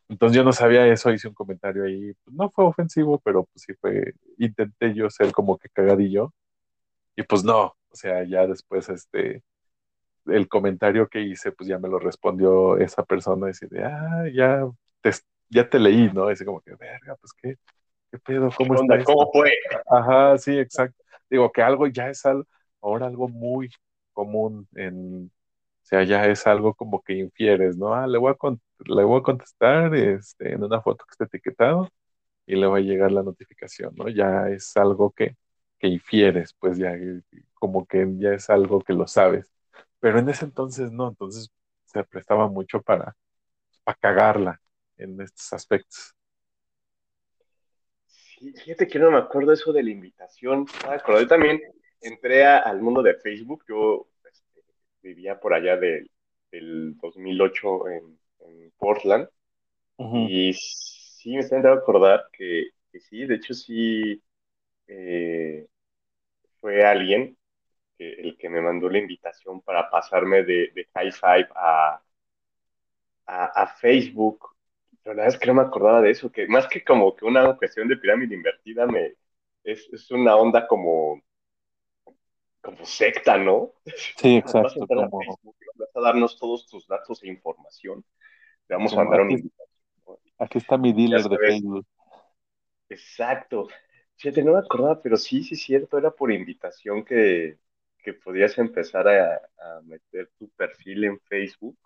[0.10, 3.74] Entonces yo no sabía eso, hice un comentario ahí, no fue ofensivo, pero pues sí
[3.80, 6.34] fue, intenté yo ser como que cagadillo,
[7.16, 9.42] y pues no, o sea, ya después, este,
[10.26, 14.68] el comentario que hice, pues ya me lo respondió esa persona, decir, ah, ya
[15.02, 15.12] te,
[15.50, 16.28] ya te leí, ¿no?
[16.28, 17.56] Dice como que, verga, pues qué,
[18.12, 19.02] qué pedo, ¿cómo está?
[19.06, 19.54] ¿Cómo fue?
[19.90, 21.05] Ajá, sí, exacto.
[21.30, 22.46] Digo que algo ya es algo,
[22.82, 23.70] ahora algo muy
[24.14, 27.94] común en, o sea, ya es algo como que infieres, ¿no?
[27.96, 28.36] Ah, le voy a,
[28.86, 31.90] le voy a contestar este, en una foto que esté etiquetado
[32.46, 34.10] y le va a llegar la notificación, ¿no?
[34.10, 35.36] Ya es algo que,
[35.80, 36.94] que infieres, pues ya
[37.56, 39.52] como que ya es algo que lo sabes.
[40.00, 41.50] Pero en ese entonces no, entonces
[41.86, 43.16] se prestaba mucho para,
[43.86, 44.62] para cagarla
[44.98, 46.15] en estos aspectos.
[48.46, 50.68] Sí, fíjate que no me acuerdo eso de la invitación.
[51.08, 51.60] Yo también
[52.02, 53.64] entré al mundo de Facebook.
[53.68, 54.62] Yo este,
[55.02, 56.10] vivía por allá del
[56.52, 58.20] 2008 en,
[58.78, 59.28] Portland.
[59.98, 64.22] Y sí, me está intentando acordar que, sí, de hecho sí
[64.88, 65.66] eh,
[66.60, 67.36] fue alguien
[67.98, 72.02] el que me mandó la invitación para pasarme de, de High Five a,
[73.26, 74.55] a, Facebook.
[75.06, 77.26] Pero la verdad es que no me acordaba de eso, que más que como que
[77.26, 79.14] una cuestión de pirámide invertida, me,
[79.64, 81.22] es, es una onda como,
[82.60, 83.74] como secta, ¿no?
[84.18, 84.80] Sí, exacto.
[84.90, 85.20] Vas a, como...
[85.76, 88.04] vas a darnos todos tus datos e información.
[88.66, 90.18] Te vamos a mandar una invitación.
[90.40, 91.86] Aquí está mi dealer de Facebook.
[92.90, 93.68] Exacto.
[94.18, 97.60] Fíjate, no me acordaba, pero sí, sí es cierto, era por invitación que,
[98.00, 99.40] que podías empezar a,
[99.84, 101.78] meter tu perfil en Facebook.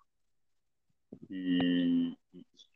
[1.28, 2.18] Y,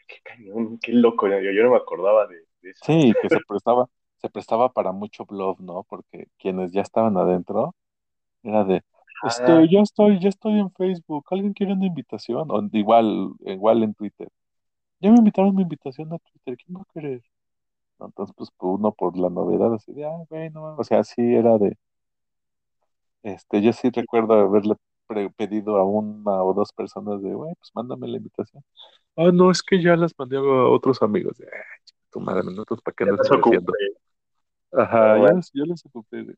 [0.08, 2.84] qué cañón, qué loco, yo, yo no me acordaba de, eso.
[2.86, 3.86] Sí, que se prestaba,
[4.18, 5.84] se prestaba para mucho blog, ¿no?
[5.84, 7.76] Porque quienes ya estaban adentro,
[8.44, 8.84] era de,
[9.24, 12.52] este, ya estoy, ya estoy en Facebook, ¿alguien quiere una invitación?
[12.52, 14.28] O igual, igual en Twitter.
[15.00, 17.22] Ya me invitaron una invitación a Twitter, ¿quién va a querer?
[18.00, 21.78] Entonces, pues uno por la novedad, así de, ah, bueno, o sea, sí era de,
[23.24, 24.76] este, yo sí recuerdo haberle
[25.38, 28.64] pedido a una o dos personas de, güey, pues mándame la invitación.
[29.16, 31.38] Ah, no, es que ya las mandé a otros amigos.
[31.38, 31.48] De,
[32.10, 33.74] tu madre, nosotros para qué nos haciendo.
[34.76, 36.36] Ajá, ya, yo les ocupé de,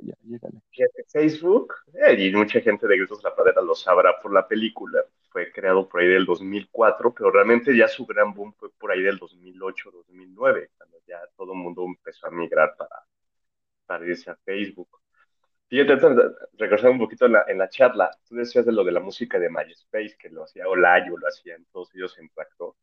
[0.00, 0.62] ya, llégale.
[1.08, 5.50] Facebook, eh, y mucha gente de Gritos La Pradera lo sabrá por la película, fue
[5.50, 9.18] creado por ahí del 2004, pero realmente ya su gran boom fue por ahí del
[9.18, 13.04] 2008, 2009, cuando ya todo el mundo empezó a migrar para,
[13.84, 14.99] para irse a Facebook.
[15.70, 15.94] Fíjate,
[16.58, 19.38] regresando un poquito en la, en la, charla, tú decías de lo de la música
[19.38, 22.74] de MySpace, que lo hacía Olayo, lo hacían todos ellos en Tractor.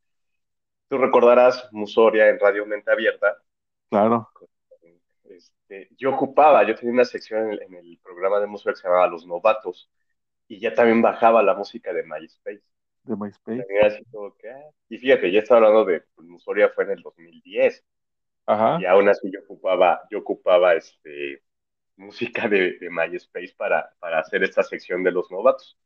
[0.88, 3.36] Tú recordarás Musoria en Radio Mente Abierta.
[3.90, 4.30] Claro.
[5.26, 9.08] Este, yo ocupaba, yo tenía una sección en el, programa de Musoria que se llamaba
[9.08, 9.92] Los Novatos,
[10.48, 12.64] y ya también bajaba la música de MySpace.
[13.04, 13.66] De MySpace.
[14.48, 14.70] Ah".
[14.88, 17.84] Y fíjate, ya estaba hablando de pues, Musoria fue en el 2010.
[18.46, 18.78] Ajá.
[18.80, 21.42] Y aún así yo ocupaba, yo ocupaba este
[21.98, 25.78] música de, de MySpace para, para, hacer esta sección de los novatos.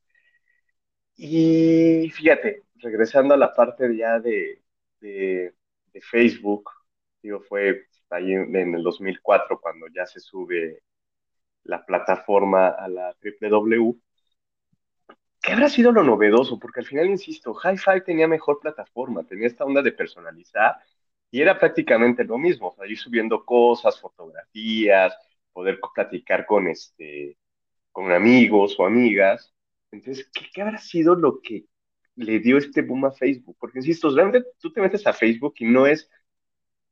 [1.15, 4.61] Y fíjate, regresando a la parte ya de,
[4.99, 5.53] de,
[6.01, 6.69] Facebook,
[7.21, 10.83] digo, fue ahí en, el 2004 cuando ya se sube
[11.63, 13.99] la plataforma a la www.
[15.41, 16.59] ¿Qué habrá sido lo novedoso?
[16.59, 20.77] Porque al final, insisto, Hi-Fi tenía mejor plataforma, tenía esta onda de personalizar
[21.31, 25.17] y era prácticamente lo mismo, o sea, ir subiendo cosas, fotografías,
[25.53, 27.37] poder platicar con, este,
[27.91, 29.53] con amigos o amigas.
[29.91, 31.65] Entonces, ¿qué, habrá sido lo que
[32.15, 33.57] le dio este boom a Facebook?
[33.59, 36.09] Porque, insisto, realmente tú te metes a Facebook y no es,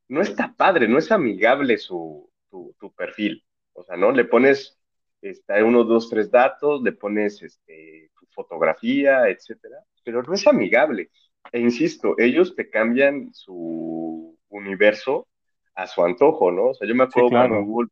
[0.08, 3.44] no está padre, no es amigable su, tu, perfil.
[3.74, 4.12] O sea, ¿no?
[4.12, 4.78] Le pones
[5.22, 11.10] este, uno, dos, tres datos, le pones este, tu fotografía, etcétera, pero no es amigable.
[11.52, 15.28] E insisto, ellos te cambian su universo
[15.76, 16.70] a su antojo, ¿no?
[16.70, 17.90] O sea, yo me acuerdo cuando Google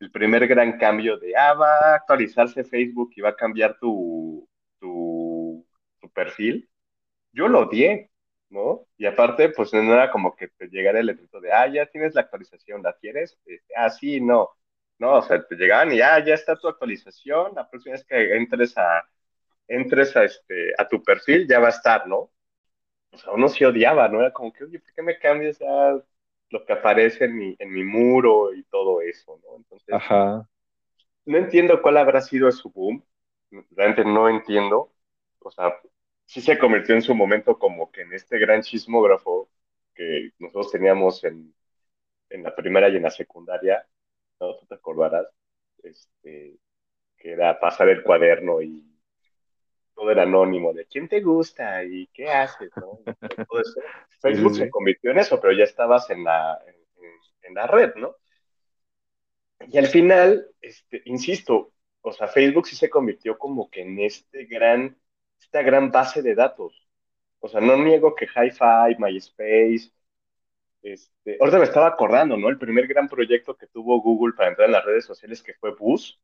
[0.00, 4.48] el primer gran cambio de, ah, va a actualizarse Facebook y va a cambiar tu,
[4.80, 5.66] tu,
[6.14, 6.68] perfil,
[7.32, 8.10] yo lo odié,
[8.50, 8.86] ¿no?
[8.98, 12.14] Y aparte, pues no era como que te llegara el letrito de, ah, ya tienes
[12.14, 13.38] la actualización, ¿la quieres?
[13.44, 14.50] Este, ah, sí, no.
[14.98, 18.36] No, o sea, te llegaban y, ah, ya está tu actualización, la próxima vez que
[18.36, 19.02] entres a,
[19.68, 22.32] entres a, este, a tu perfil, ya va a estar, ¿no?
[23.12, 24.20] O sea, uno se odiaba, ¿no?
[24.20, 25.60] Era como que, oye, ¿por qué me cambias
[26.50, 29.56] lo que aparece en mi, en mi muro y todo eso, ¿no?
[29.56, 30.00] Entonces,
[31.24, 33.04] no entiendo cuál habrá sido su boom,
[33.72, 34.92] realmente no entiendo,
[35.40, 35.74] o sea,
[36.26, 39.50] sí se convirtió en su momento como que en este gran chismógrafo
[39.94, 41.54] que nosotros teníamos en,
[42.30, 43.86] en la primera y en la secundaria,
[44.40, 44.56] ¿no?
[44.58, 45.26] Tú te acordarás,
[45.84, 46.58] este,
[47.18, 48.84] que era pasar el cuaderno y
[50.00, 53.00] todo era anónimo, de quién te gusta y qué haces, ¿no?
[53.46, 53.80] Todo eso.
[54.22, 56.58] Facebook se convirtió en eso, pero ya estabas en la,
[57.42, 58.16] en, la red, ¿no?
[59.68, 64.46] Y al final, este, insisto, o sea, Facebook sí se convirtió como que en este
[64.46, 64.96] gran,
[65.38, 66.88] esta gran base de datos.
[67.40, 69.92] O sea, no niego que Hi-Fi, MySpace,
[70.80, 72.48] este, ahorita me estaba acordando, ¿no?
[72.48, 75.74] El primer gran proyecto que tuvo Google para entrar en las redes sociales que fue
[75.74, 76.18] Bus.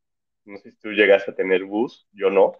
[0.47, 2.53] No sé si tú llegaste a tener Bus, yo no.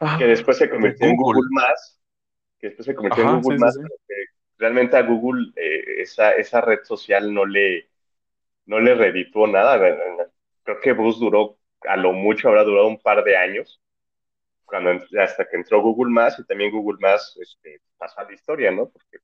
[0.00, 1.38] Ah, Que después se convirtió en Google.
[1.38, 2.00] Google Más,
[2.58, 3.80] que después se convirtió Ajá, en Google sí, Más, sí.
[4.58, 7.88] realmente a Google eh, esa, esa red social no le,
[8.66, 9.80] no le redituó nada.
[10.64, 13.80] Creo que Bus duró, a lo mucho habrá durado un par de años,
[14.64, 14.90] cuando,
[15.20, 18.88] hasta que entró Google Más y también Google Más este, pasó a la historia, ¿no?
[18.90, 19.18] Porque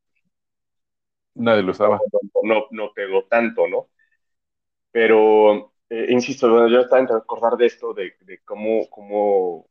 [1.35, 1.99] Nadie lo usaba.
[2.43, 3.89] no, no, no pegó tanto, ¿no?
[4.99, 9.69] Pero, eh, insisto, bueno, yo estaba intentando acordar de esto, de, de cómo, cómo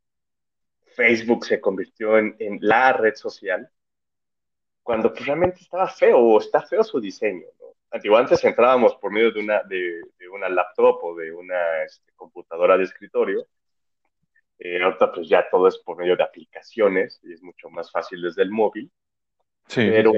[0.95, 3.69] Facebook se convirtió en, en la red social,
[4.83, 7.75] cuando pues, realmente estaba feo, o está feo su diseño, ¿no?
[7.91, 12.13] Antiguo, antes entrábamos por medio de una, de, de una laptop o de una este,
[12.15, 13.45] computadora de escritorio,
[14.59, 18.21] eh, ahorita pues ya todo es por medio de aplicaciones y es mucho más fácil
[18.21, 18.89] desde el móvil.
[19.67, 20.13] Sí, Pero,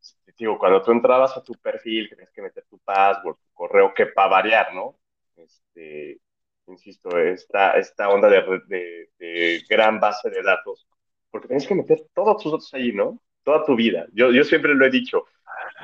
[0.00, 0.14] sí.
[0.36, 4.06] Digo, cuando tú entrabas a tu perfil, tenías que meter tu password, tu correo, que
[4.06, 4.98] para variar, ¿no?
[5.36, 6.20] Este,
[6.66, 10.86] insisto, esta, esta onda de, de, de gran base de datos,
[11.30, 13.20] porque tienes que meter todos tus datos ahí, ¿no?
[13.44, 14.06] Toda tu vida.
[14.12, 15.24] Yo, yo siempre lo he dicho.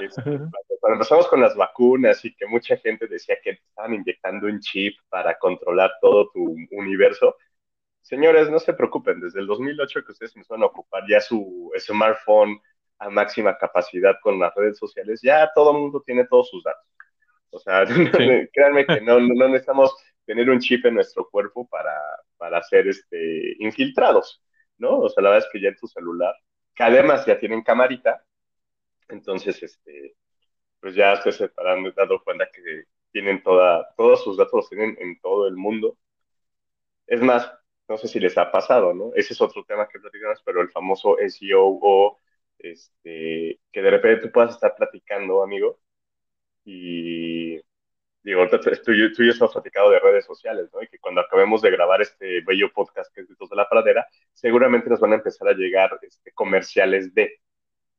[0.01, 4.47] este, cuando, cuando empezamos con las vacunas y que mucha gente decía que estaban inyectando
[4.47, 7.37] un chip para controlar todo tu universo,
[8.03, 12.61] señores, no se preocupen, desde el 2008 que ustedes empezaron a ocupar ya su smartphone
[12.99, 16.85] a máxima capacidad con las redes sociales, ya todo el mundo tiene todos sus datos.
[17.51, 17.85] O sea,
[18.53, 19.95] créanme que no, no, necesitamos
[20.25, 21.95] tener un chip en nuestro cuerpo para,
[22.37, 24.43] para ser este, infiltrados,
[24.79, 25.01] ¿no?
[25.01, 26.35] O sea, la verdad es que ya en tu celular,
[26.75, 28.23] que además ya tienen camarita,
[29.09, 30.17] entonces, este,
[30.81, 35.19] pues ya se habrán dado cuenta que tienen toda, todos sus datos los tienen en
[35.21, 35.97] todo el mundo.
[37.07, 37.51] Es más,
[37.89, 39.13] no sé si les ha pasado, ¿no?
[39.15, 42.19] Ese es otro tema que platicamos, pero el famoso SEO o
[42.59, 45.81] este, que de repente tú puedas estar platicando, amigo,
[46.65, 47.57] y
[48.23, 50.83] digo, ahorita tú, y- yo hemos platicado de redes sociales, ¿no?
[50.83, 54.07] Y que cuando acabemos de grabar este bello podcast que es Gritos de la Pradera,
[54.33, 57.41] seguramente nos van a empezar a llegar este, comerciales de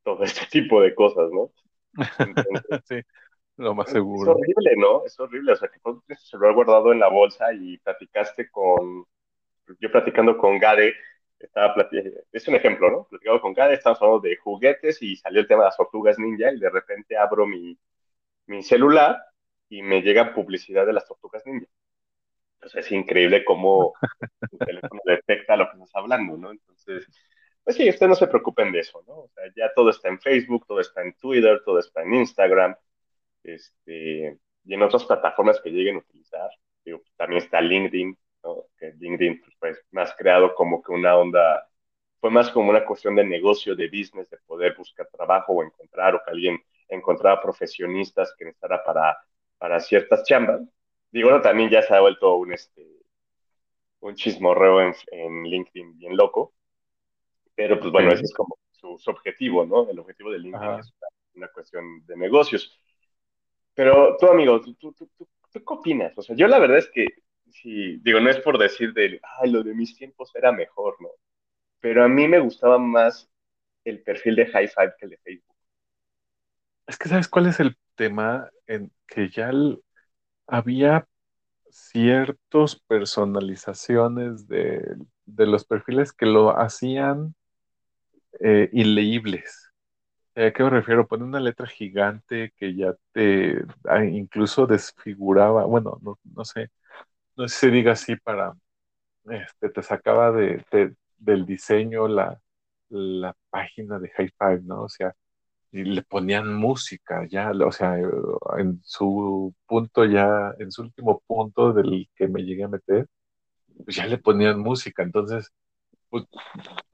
[0.04, 1.52] todo este tipo de cosas, ¿no?
[2.20, 3.02] Entonces, Sí,
[3.58, 4.30] lo más es seguro.
[4.30, 5.06] horrible, ¿no?
[5.06, 5.54] Es horrible.
[5.54, 9.06] O sea, que tú tienes celular guardado en la bolsa y platicaste con.
[9.80, 10.94] Yo platicando con Gade,
[11.40, 11.74] estaba
[12.32, 13.08] es un ejemplo, ¿no?
[13.10, 16.52] Platicando con Gade, estábamos hablando de juguetes y salió el tema de las tortugas ninja
[16.52, 17.78] y de repente abro mi,
[18.48, 19.18] mi celular
[19.70, 21.68] y me llega publicidad de las tortugas ninja.
[22.68, 23.94] Sea, es increíble cómo
[24.52, 26.52] el teléfono detecta lo que estás hablando, ¿no?
[26.52, 27.08] Entonces,
[27.64, 29.14] pues sí, ustedes no se preocupen de eso, ¿no?
[29.14, 32.76] O sea, ya todo está en Facebook, todo está en Twitter, todo está en Instagram,
[33.44, 36.50] este, y en otras plataformas que lleguen a utilizar.
[36.84, 38.18] Digo, también está LinkedIn,
[38.56, 38.66] ¿no?
[38.78, 41.68] Que LinkedIn pues, fue más creado como que una onda,
[42.20, 46.16] fue más como una cuestión de negocio, de business, de poder buscar trabajo o encontrar,
[46.16, 49.18] o que alguien encontrara profesionistas que necesitara para,
[49.58, 50.62] para ciertas chambas.
[51.12, 52.86] Digo, no, también ya se ha vuelto un, este,
[54.02, 56.54] un chismorreo en, en LinkedIn bien loco,
[57.56, 59.90] pero pues bueno, ese es como su, su objetivo, ¿no?
[59.90, 60.80] El objetivo de LinkedIn Ajá.
[60.80, 62.80] es una, una cuestión de negocios.
[63.74, 66.18] Pero tú, amigo, ¿tú, tú, tú, tú, tú qué opinas?
[66.18, 67.06] O sea, yo la verdad es que,
[67.52, 71.10] sí, digo, no es por decir de, ay, lo de mis tiempos era mejor, ¿no?
[71.82, 73.30] Pero a mí me gustaba más
[73.86, 75.56] el perfil de High Five que el de Facebook.
[76.88, 78.50] Es que ¿sabes cuál es el tema?
[78.68, 79.52] En que ya
[80.48, 81.08] había
[81.72, 84.84] ciertas personalizaciones de,
[85.26, 87.36] de los perfiles que lo hacían
[88.40, 89.72] eh, ileíbles.
[90.36, 91.08] Eh, ¿A qué me refiero?
[91.08, 96.72] Poner una letra gigante que ya te ah, incluso desfiguraba, bueno, no, no sé,
[97.40, 98.54] no si se diga así para,
[99.30, 102.40] este, te sacaba de, de- del diseño la,
[102.90, 104.84] la página de High Five, ¿no?
[104.84, 105.14] O sea,
[105.72, 107.98] y le ponían música ya, o sea,
[108.60, 113.08] en su punto ya, en su último punto del que me llegué a meter,
[113.86, 115.52] pues ya le ponían música, entonces,
[116.10, 116.26] pues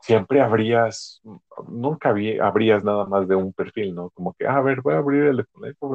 [0.02, 1.22] siempre abrías,
[1.70, 4.12] nunca había, abrías nada más de un perfil, ¿no?
[4.12, 5.88] Como que, a ver, voy a abrir el fulanito.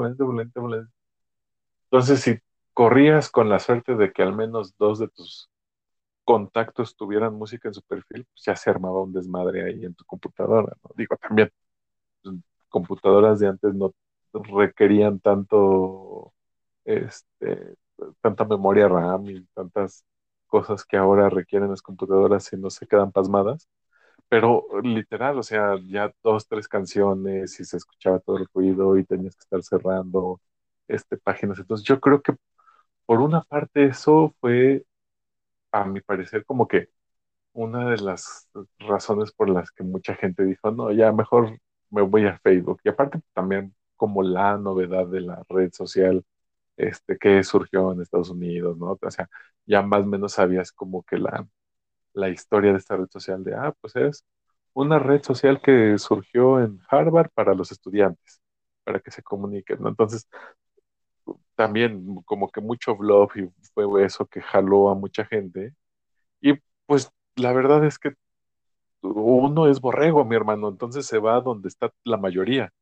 [1.90, 2.38] Entonces, si
[2.74, 5.50] corrías con la suerte de que al menos dos de tus
[6.24, 10.04] contactos tuvieran música en su perfil, pues ya se armaba un desmadre ahí en tu
[10.04, 10.90] computadora, ¿no?
[10.96, 11.50] Digo, también
[12.22, 12.36] pues,
[12.68, 13.94] computadoras de antes no
[14.32, 16.32] requerían tanto,
[16.84, 17.76] este,
[18.20, 20.04] tanta memoria RAM y tantas
[20.46, 23.68] cosas que ahora requieren las computadoras y no se quedan pasmadas.
[24.28, 29.04] Pero literal, o sea, ya dos, tres canciones y se escuchaba todo el ruido y
[29.04, 30.40] tenías que estar cerrando
[30.88, 31.58] este, páginas.
[31.58, 32.34] Entonces yo creo que
[33.10, 34.84] por una parte eso fue,
[35.72, 36.88] a mi parecer, como que
[37.54, 38.48] una de las
[38.80, 41.58] razones por las que mucha gente dijo, no, ya mejor
[41.90, 42.80] me voy a Facebook.
[42.84, 46.24] Y aparte también como la novedad de la red social
[46.76, 48.98] este, que surgió en Estados Unidos, ¿no?
[49.02, 49.28] O sea,
[49.66, 51.48] ya más o menos sabías como que la,
[52.14, 54.24] la historia de esta red social de, ah, pues es
[54.74, 58.40] una red social que surgió en Harvard para los estudiantes,
[58.84, 59.88] para que se comuniquen, ¿no?
[59.90, 60.28] Entonces,
[61.60, 65.74] también como que mucho blog y fue eso que jaló a mucha gente.
[66.40, 66.54] Y
[66.86, 68.14] pues la verdad es que
[69.02, 72.72] uno es borrego, mi hermano, entonces se va donde está la mayoría.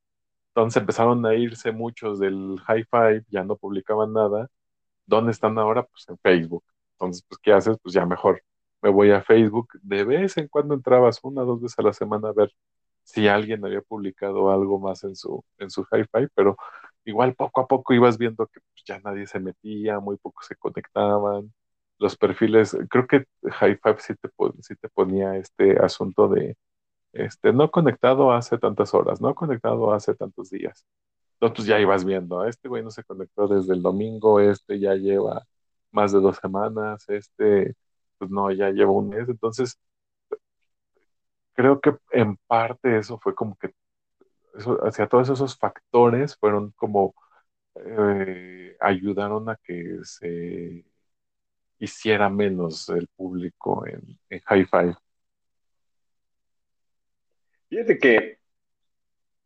[0.51, 4.49] Entonces empezaron a irse muchos del high five, ya no publicaban nada.
[5.07, 5.85] ¿Dónde están ahora?
[5.85, 6.64] Pues en Facebook.
[6.93, 7.79] Entonces, pues, ¿qué haces?
[7.83, 8.45] Pues ya mejor
[8.83, 9.70] me voy a Facebook.
[9.83, 12.53] De vez en cuando entrabas una dos veces a la semana a ver
[13.05, 16.57] si alguien había publicado algo más en su, en su hi pero
[17.09, 20.57] igual poco a poco ibas viendo que pues, ya nadie se metía, muy pocos se
[20.57, 21.53] conectaban.
[21.99, 24.31] Los perfiles, creo que High Five sí te,
[24.63, 26.57] sí te ponía este asunto de
[27.13, 30.85] este, no conectado hace tantas horas, no conectado hace tantos días.
[31.35, 34.95] Entonces pues, ya ibas viendo, este güey no se conectó desde el domingo, este ya
[34.95, 35.47] lleva
[35.93, 37.75] más de dos semanas, este,
[38.19, 39.29] pues no, ya lleva un mes.
[39.29, 39.79] Entonces,
[41.55, 43.73] creo que en parte eso fue como que,
[44.55, 47.15] eso, hacia todos esos factores fueron como,
[47.75, 50.85] eh, ayudaron a que se
[51.79, 54.97] hiciera menos el público en, en Hi-Fi.
[57.69, 58.39] Fíjate que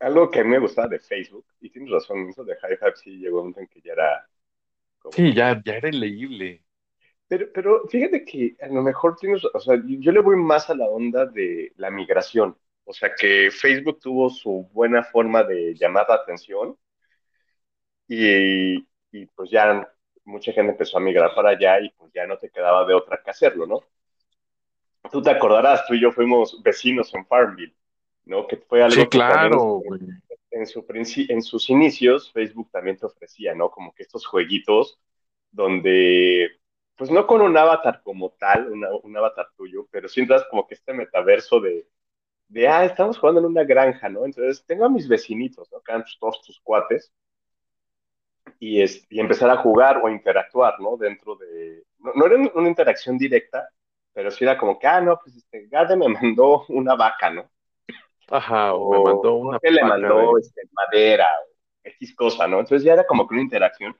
[0.00, 3.18] algo que a mí me gustaba de Facebook, y tienes razón, eso de Hi-Fi sí
[3.18, 4.28] llegó a un momento en que ya era...
[5.10, 6.64] Sí, ya, ya era leíble.
[7.28, 10.74] Pero, pero fíjate que a lo mejor tienes, o sea, yo le voy más a
[10.74, 12.56] la onda de la migración.
[12.92, 16.76] O sea, que Facebook tuvo su buena forma de llamar la atención
[18.06, 19.90] y, y pues ya
[20.24, 23.22] mucha gente empezó a migrar para allá y pues ya no te quedaba de otra
[23.24, 23.80] que hacerlo, ¿no?
[25.10, 27.74] Tú te acordarás, tú y yo fuimos vecinos en Farmville,
[28.26, 28.46] ¿no?
[28.46, 29.80] Que fue algo sí, claro,
[30.50, 30.84] en, su,
[31.30, 33.70] en sus inicios Facebook también te ofrecía, ¿no?
[33.70, 35.00] Como que estos jueguitos
[35.50, 36.60] donde
[36.96, 40.74] pues no con un avatar como tal, un avatar tuyo, pero sí entras como que
[40.74, 41.86] este metaverso de,
[42.48, 44.24] de, ah, estamos jugando en una granja, ¿no?
[44.24, 45.80] Entonces tengo a mis vecinitos, ¿no?
[45.80, 47.12] Que todos tus cuates,
[48.58, 50.96] y, es, y empezar a jugar o interactuar, ¿no?
[50.96, 53.68] Dentro de, no, era una interacción directa,
[54.12, 57.50] pero sí era como que, ah, no, pues este, Gade me mandó una vaca, ¿no?
[58.28, 59.70] Ajá, o, me mandó una vaca.
[59.70, 61.52] le mandó este, madera, o
[61.84, 62.60] X cosa, ¿no?
[62.60, 63.96] Entonces ya era como que una interacción,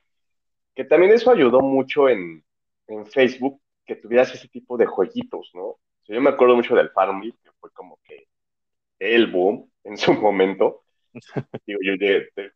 [0.75, 2.43] que también eso ayudó mucho en,
[2.87, 5.77] en Facebook que tuvieras ese tipo de jueguitos, ¿no?
[6.05, 8.27] yo me acuerdo mucho del Farmville, que fue como que
[8.99, 10.83] el boom en su momento.
[11.67, 11.93] Digo, yo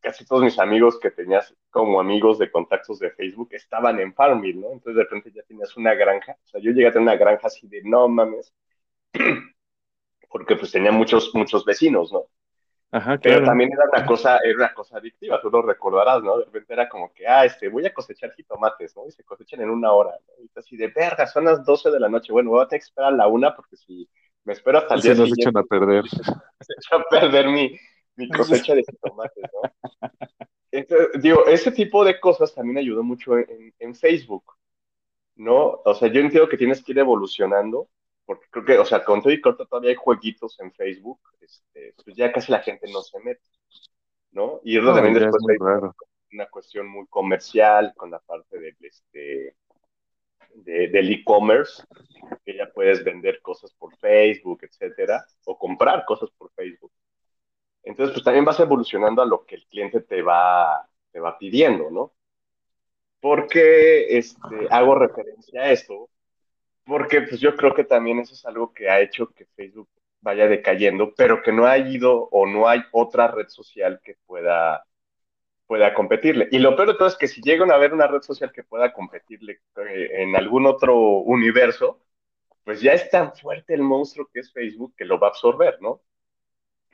[0.02, 4.60] casi todos mis amigos que tenías como amigos de contactos de Facebook estaban en Farmville,
[4.60, 4.72] ¿no?
[4.72, 6.38] Entonces de repente ya tenías una granja.
[6.44, 8.54] O sea, yo llegué a tener una granja así de no mames,
[10.30, 12.26] porque pues tenía muchos, muchos vecinos, ¿no?
[13.22, 16.38] Pero también era una cosa, era una cosa adictiva, tú lo recordarás, ¿no?
[16.38, 19.06] De repente era como que, ah, este, voy a cosechar jitomates, ¿no?
[19.06, 20.44] Y se cosechan en una hora, ¿no?
[20.44, 22.86] Y así de verga, son las 12 de la noche, bueno, voy a tener que
[22.86, 24.10] esperar a la una porque si
[24.48, 25.36] me espero hasta el día siguiente.
[25.36, 26.06] Se echan a perder.
[26.62, 27.78] Se echan a perder mi,
[28.16, 28.30] mi
[28.64, 30.10] cosecha de jitomates, ¿no?
[30.72, 34.46] Entonces, digo, ese tipo de cosas también ayudó mucho en, en Facebook,
[35.36, 35.82] ¿no?
[35.84, 37.90] O sea, yo entiendo que tienes que ir evolucionando,
[38.26, 41.94] porque creo que, o sea, con todo y corto todavía hay jueguitos en Facebook, este,
[42.04, 43.42] pues ya casi la gente no se mete,
[44.32, 44.62] ¿no?
[44.64, 45.90] Y eso también después hay
[46.32, 49.56] una cuestión muy comercial con la parte del, este,
[50.64, 51.84] del e-commerce,
[52.46, 56.92] que ya puedes vender cosas por Facebook, etcétera, o comprar cosas por Facebook.
[57.84, 61.90] Entonces, pues también vas evolucionando a lo que el cliente te va, te va pidiendo,
[61.90, 62.14] ¿no?
[63.22, 66.10] Porque este, hago referencia a esto,
[66.86, 69.90] porque pues yo creo que también eso es algo que ha hecho que Facebook
[70.22, 74.86] vaya decayendo, pero que no ha ido o no hay otra red social que pueda,
[75.68, 76.48] pueda competirle.
[76.52, 78.64] Y lo peor de todo es que si llegan a ver una red social que
[78.64, 82.02] pueda competirle eh, en algún otro universo,
[82.64, 85.78] pues ya es tan fuerte el monstruo que es Facebook que lo va a absorber,
[85.82, 86.02] ¿no?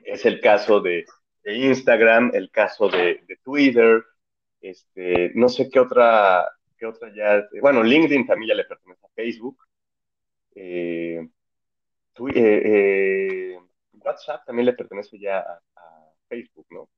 [0.03, 1.05] Es el caso de,
[1.45, 4.03] Instagram, el caso de, Twitter,
[4.61, 6.47] este, no sé qué otra,
[6.78, 9.57] qué otra ya, bueno, LinkedIn también ya le pertenece a Facebook,
[10.55, 11.28] eh,
[12.36, 13.57] eh,
[13.93, 15.59] WhatsApp también le pertenece ya a,
[16.30, 16.89] Facebook, ¿no?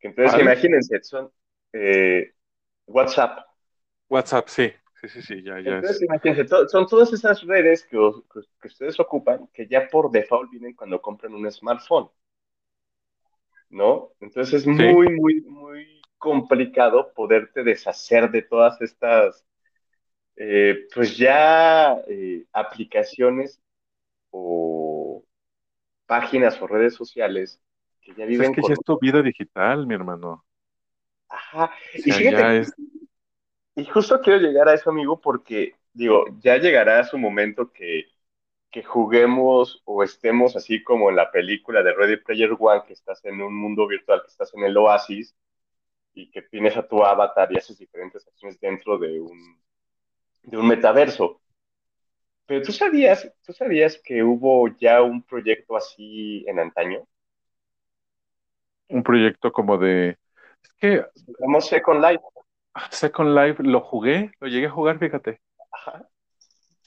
[0.00, 1.30] Entonces, imagínense, son
[1.72, 2.32] eh,
[2.86, 3.46] WhatsApp.
[4.08, 4.72] WhatsApp, sí.
[5.00, 5.76] Sí, sí, sí, ya, ya.
[5.76, 7.96] Entonces, imagínense, son todas esas redes que,
[8.60, 12.10] que, ustedes ocupan que ya por default vienen cuando compran un smartphone.
[13.70, 14.12] ¿No?
[14.20, 19.44] Entonces es muy, muy, muy complicado poderte deshacer de todas estas,
[20.36, 23.60] eh, pues ya eh, aplicaciones
[24.30, 25.22] o
[26.06, 27.60] páginas o redes sociales
[28.08, 28.70] que ya Pues viven es que con...
[28.70, 30.44] ya es tu vida digital, mi hermano.
[31.28, 31.64] Ajá.
[31.64, 32.74] O Y fíjate, es,
[33.76, 38.06] y justo quiero llegar a eso, amigo, porque digo, ya llegará su momento que,
[38.70, 43.24] que juguemos o estemos así como en la película de Ready Player One, que estás
[43.24, 45.36] en un mundo virtual, que estás en el oasis
[46.14, 49.60] y que tienes a tu avatar y haces diferentes acciones dentro de un,
[50.44, 51.40] de un metaverso.
[52.46, 57.06] Pero tú sabías, tú sabías que hubo ya un proyecto así en antaño.
[58.88, 60.16] Un proyecto como de...
[60.62, 61.04] Es que
[61.60, 62.22] Second Life.
[62.90, 65.40] Second Life lo jugué, lo llegué a jugar, fíjate.
[65.72, 66.08] Ajá.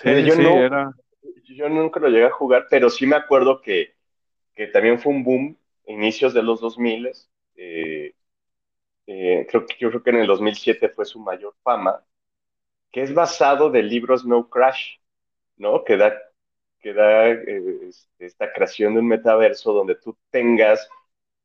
[0.04, 0.93] Mira, Sí, yo sí, no, era...
[1.45, 3.95] yo nunca lo llegué a jugar, pero sí me acuerdo que,
[4.56, 7.12] que también fue un boom inicios de los 2000.
[7.56, 8.16] Eh,
[9.08, 12.04] eh, creo que, yo creo que en el 2007 fue su mayor fama,
[12.91, 14.97] que es basado del libro Snow Crash,
[15.58, 15.84] ¿no?
[15.84, 16.14] Que da,
[16.80, 20.88] que da eh, este, esta creación de un metaverso donde tú tengas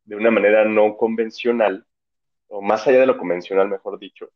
[0.06, 1.86] de una manera no convencional,
[2.48, 4.30] o más allá de lo convencional, mejor dicho,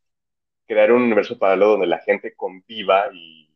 [0.66, 3.48] crear un universo paralelo donde la gente conviva y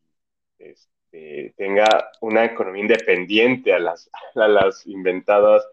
[0.59, 5.67] este, tenga una economía independiente a las, a las inventadas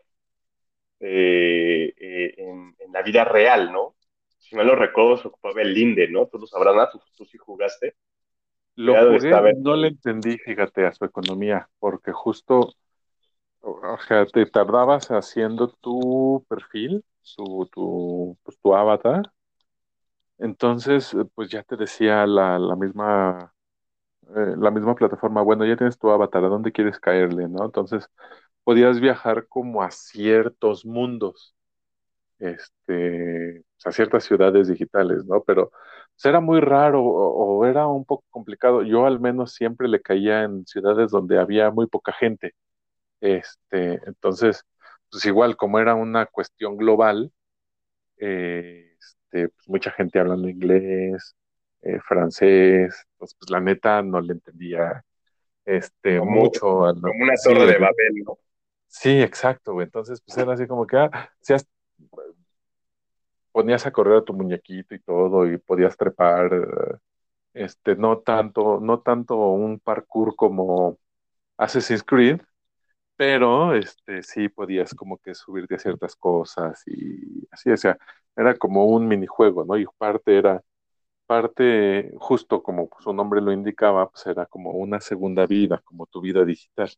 [1.00, 3.96] eh, eh, en, en, la vida real, ¿no?
[4.38, 6.28] Si mal lo recuerdo, se ocupaba el Linde, ¿no?
[6.28, 6.90] Tú lo sabrás, ¿no?
[6.90, 7.96] Tú, tú sí jugaste.
[8.76, 12.74] Lo jugué, no le entendí, fíjate, a su economía, porque justo,
[13.62, 17.04] o sea, te tardabas haciendo tu perfil,
[17.36, 19.32] tu, tu, pues, tu avatar,
[20.38, 23.54] entonces, eh, pues ya te decía la, la misma,
[24.36, 27.66] eh, la misma plataforma, bueno, ya tienes tu avatar, ¿a dónde quieres caerle, no?
[27.66, 28.10] Entonces,
[28.64, 31.56] podías viajar como a ciertos mundos,
[32.40, 35.44] este, a ciertas ciudades digitales, ¿no?
[35.44, 38.84] Pero pues, era muy raro o, o era un poco complicado.
[38.84, 42.54] Yo al menos siempre le caía en ciudades donde había muy poca gente.
[43.22, 44.66] Este, entonces,
[45.12, 47.34] pues igual como era una cuestión global,
[48.18, 51.36] eh, este, pues mucha gente hablando inglés,
[51.84, 55.04] eh, francés, pues, pues la neta no le entendía
[55.66, 58.38] este como, mucho a lo- como una sí, torre de el- Babel, ¿no?
[58.88, 59.86] sí, exacto, güey.
[59.86, 61.32] Entonces, pues era así como que ah,
[63.52, 66.52] ponías a correr a tu muñequito y todo, y podías trepar,
[67.54, 70.98] este, no tanto, no tanto un parkour como
[71.58, 72.42] Assassin's Creed,
[73.22, 77.96] pero este, sí podías como que subirte a ciertas cosas y así, o sea,
[78.36, 79.78] era como un minijuego, ¿no?
[79.78, 80.64] Y parte era,
[81.28, 86.22] parte, justo como su nombre lo indicaba, pues era como una segunda vida, como tu
[86.22, 86.92] vida digital.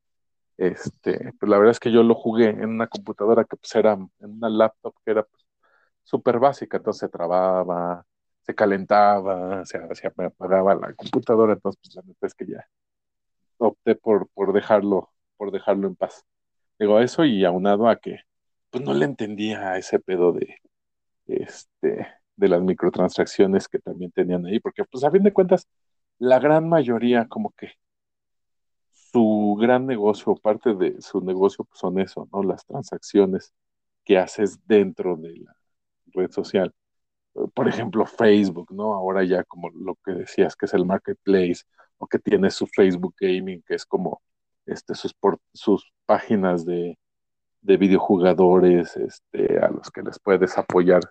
[0.57, 3.93] Este, pues la verdad es que yo lo jugué en una computadora que pues era,
[3.93, 5.45] en una laptop que era pues,
[6.03, 8.05] súper básica, entonces se trababa,
[8.43, 12.67] se calentaba, se, se apagaba la computadora, entonces pues la neta es que ya
[13.59, 15.12] opté por, por dejarlo,
[15.43, 16.25] por dejarlo en paz.
[16.79, 18.21] Digo, eso y aunado a que
[18.69, 20.61] pues no le entendía a ese pedo de
[21.25, 25.67] este de las microtransacciones que también tenían ahí, porque pues a fin de cuentas,
[26.17, 27.73] la gran mayoría como que
[28.93, 32.41] su gran negocio, parte de su negocio pues son eso, ¿no?
[32.41, 33.53] Las transacciones
[34.05, 35.57] que haces dentro de la
[36.13, 36.73] red social.
[37.53, 38.93] Por ejemplo, Facebook, ¿no?
[38.93, 41.63] Ahora ya como lo que decías, que es el marketplace,
[41.97, 44.21] o que tiene su Facebook Gaming, que es como
[44.65, 46.97] este, sus, por, sus páginas de,
[47.61, 51.01] de videojugadores este, a los que les puedes apoyar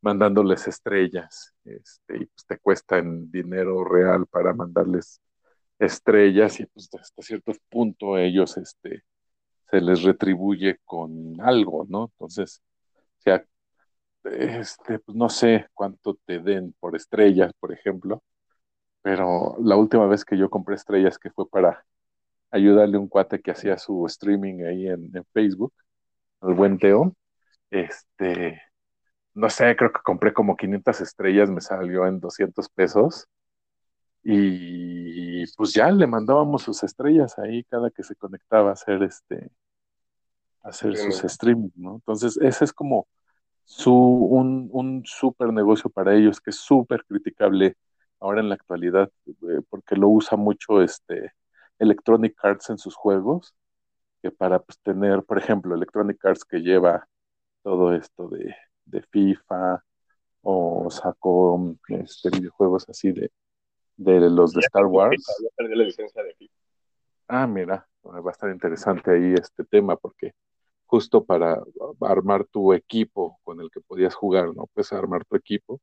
[0.00, 5.20] mandándoles estrellas, este, y pues te cuesta en dinero real para mandarles
[5.78, 9.02] estrellas, y pues hasta cierto punto ellos este,
[9.70, 12.04] se les retribuye con algo, ¿no?
[12.12, 12.62] Entonces,
[13.18, 13.44] o sea,
[14.24, 18.22] este, pues no sé cuánto te den por estrellas, por ejemplo,
[19.02, 21.84] pero la última vez que yo compré estrellas, que fue para
[22.50, 25.72] ayudarle a un cuate que hacía su streaming ahí en, en Facebook,
[26.40, 27.14] al buen Teo,
[27.70, 28.60] este,
[29.34, 33.26] no sé, creo que compré como 500 estrellas, me salió en 200 pesos.
[34.22, 39.50] Y pues ya le mandábamos sus estrellas ahí cada que se conectaba a hacer este,
[40.62, 41.96] a hacer sus streaming, ¿no?
[41.96, 43.06] Entonces, ese es como
[43.64, 47.76] su, un, un súper negocio para ellos que es súper criticable
[48.20, 51.32] ahora en la actualidad, eh, porque lo usa mucho este
[51.78, 53.54] Electronic Arts en sus juegos,
[54.22, 57.08] que para pues, tener, por ejemplo, Electronic Arts que lleva
[57.62, 58.54] todo esto de,
[58.84, 59.84] de FIFA
[60.42, 63.30] o sacó este, videojuegos así de,
[63.96, 65.16] de los de Star Wars.
[65.16, 66.54] FIFA, ya perdió la licencia de FIFA.
[67.28, 70.32] Ah, mira, va a estar interesante ahí este tema porque
[70.86, 71.60] justo para
[72.00, 74.68] armar tu equipo con el que podías jugar, ¿no?
[74.72, 75.80] Pues armar tu equipo,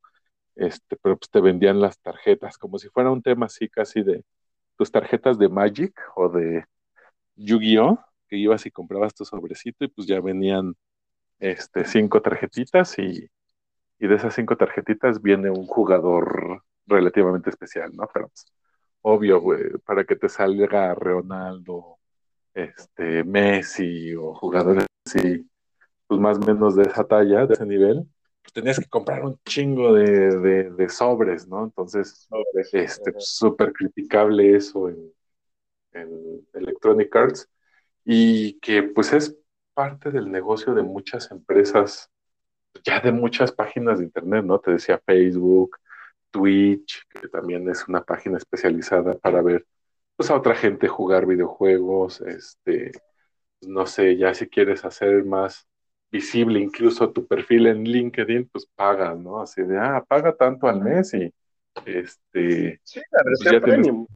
[0.55, 4.23] este, pero pues te vendían las tarjetas, como si fuera un tema así casi de
[4.91, 6.65] tarjetas de Magic o de
[7.35, 10.75] Yu-Gi-Oh, que ibas y comprabas tu sobrecito y pues ya venían
[11.39, 13.29] este, cinco tarjetitas y,
[13.99, 18.07] y de esas cinco tarjetitas viene un jugador relativamente especial, ¿no?
[18.13, 18.45] Pero pues,
[19.01, 19.41] obvio,
[19.85, 21.97] para que te salga Ronaldo,
[22.53, 25.49] este, Messi o jugadores así,
[26.07, 28.07] pues más o menos de esa talla, de ese nivel,
[28.53, 31.63] tenías que comprar un chingo de, de, sobres, ¿no?
[31.65, 32.27] Entonces,
[32.71, 35.11] este, súper criticable eso en,
[35.93, 37.49] en Electronic Arts
[38.05, 39.35] y que pues es
[39.73, 42.09] parte del negocio de muchas empresas,
[42.85, 44.59] ya de muchas páginas de internet, ¿no?
[44.59, 45.77] Te decía Facebook,
[46.31, 49.65] Twitch, que también es una página especializada para ver
[50.15, 52.91] pues, a otra gente jugar videojuegos, este,
[53.61, 55.67] no sé, ya si quieres hacer más
[56.13, 59.41] visible incluso tu perfil en LinkedIn, pues pagas, ¿no?
[59.41, 61.33] Así de, ah, paga tanto al mes y
[61.85, 62.79] este...
[62.83, 64.07] Sí, la pues, versión premium.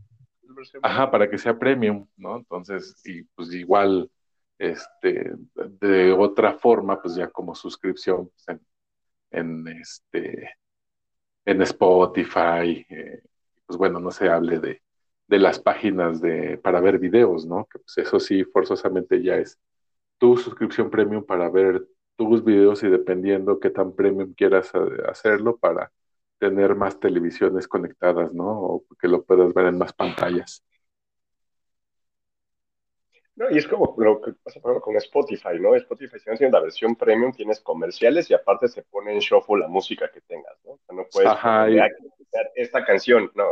[0.84, 2.38] Ajá, para que sea premium, ¿no?
[2.38, 4.12] Entonces, y pues igual,
[4.60, 8.60] este, de otra forma, pues ya como suscripción pues,
[9.32, 10.52] en, este,
[11.46, 13.24] en Spotify, eh,
[13.66, 14.84] pues bueno, no se hable de,
[15.28, 17.66] de las páginas de, para ver videos, ¿no?
[17.66, 19.60] Que pues eso sí, forzosamente ya es
[20.18, 25.58] tu suscripción premium para ver tus videos y dependiendo qué tan premium quieras eh, hacerlo
[25.58, 25.92] para
[26.40, 28.46] tener más televisiones conectadas, ¿no?
[28.50, 30.64] O que lo puedas ver en más pantallas.
[33.36, 35.76] No, y es como lo que pasa con Spotify, ¿no?
[35.76, 39.60] Spotify, si no tienes la versión premium, tienes comerciales y aparte se pone en shuffle
[39.60, 40.72] la música que tengas, ¿no?
[40.72, 41.68] O sea, no puedes Ajá,
[42.56, 43.46] esta canción, no.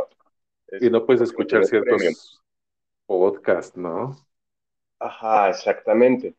[0.80, 2.42] y no puedes escuchar ciertos
[3.06, 4.16] podcasts, ¿no?
[4.98, 6.36] Ajá, exactamente.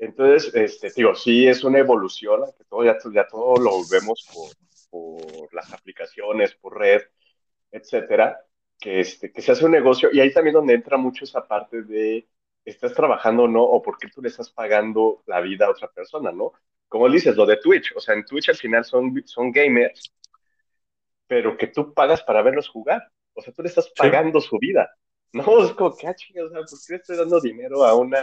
[0.00, 4.50] Entonces, este, digo, sí es una evolución, que todo ya, ya todo lo vemos por,
[4.90, 7.02] por las aplicaciones, por red,
[7.70, 8.40] etcétera,
[8.78, 11.82] que, este, que se hace un negocio, y ahí también donde entra mucho esa parte
[11.82, 12.26] de
[12.64, 15.88] estás trabajando o no, o por qué tú le estás pagando la vida a otra
[15.88, 16.52] persona, ¿no?
[16.88, 20.14] Como dices, lo de Twitch, o sea, en Twitch al final son, son gamers,
[21.26, 24.90] pero que tú pagas para verlos jugar, o sea, tú le estás pagando su vida,
[25.32, 25.62] ¿no?
[25.62, 28.22] Es como que, ah, o sea, ¿por qué le estoy dando dinero a una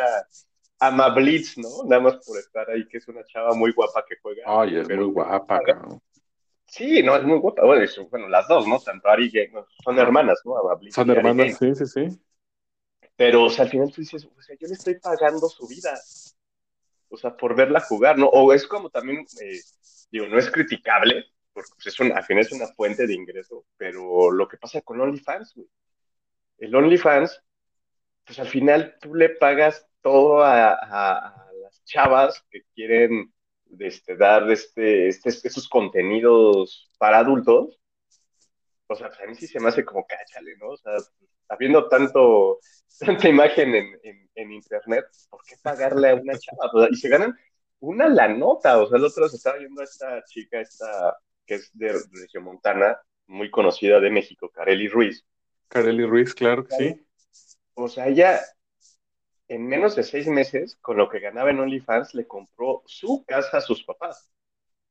[0.80, 1.69] Ama Blitz, ¿no?
[1.86, 4.43] Nada más por estar ahí, que es una chava muy guapa que juega.
[4.45, 6.01] Ay, es muy guapa, ¿no?
[6.65, 7.63] Sí, no, es muy guapa.
[7.65, 8.80] Bueno, las dos, ¿no?
[8.80, 10.55] Tanto Ari y son hermanas, ¿no?
[10.91, 12.21] son hermanas, sí, sí, sí.
[13.15, 15.99] Pero, o sea, al final tú dices, o sea, yo le estoy pagando su vida.
[17.09, 18.28] O sea, por verla jugar, ¿no?
[18.28, 19.59] O es como también, eh,
[20.11, 24.30] digo, no es criticable, porque pues, es al final es una fuente de ingreso, pero
[24.30, 25.67] lo que pasa con OnlyFans, güey.
[26.59, 27.41] El OnlyFans,
[28.23, 33.34] pues al final tú le pagas todo a, a las chavas que quieren
[33.78, 37.78] este, dar este, este, estos contenidos para adultos,
[38.88, 40.70] o sea, pues, a mí sí se me hace como cáchale, ¿no?
[40.70, 40.93] O sea,
[41.49, 42.60] habiendo tanto,
[42.99, 46.72] tanta imagen en, en, internet, ¿por qué pagarle a una chava?
[46.74, 47.36] O sea, y se ganan
[47.82, 51.55] una la nota, o sea, el otro se estaba viendo a esta chica, esta que
[51.55, 55.26] es de Región Montana, muy conocida de México, Kareli Ruiz.
[55.68, 57.08] Kareli Ruiz, claro que sí.
[57.74, 58.39] O sea, ella
[59.48, 63.58] en menos de seis meses, con lo que ganaba en OnlyFans, le compró su casa
[63.58, 64.32] a sus papás.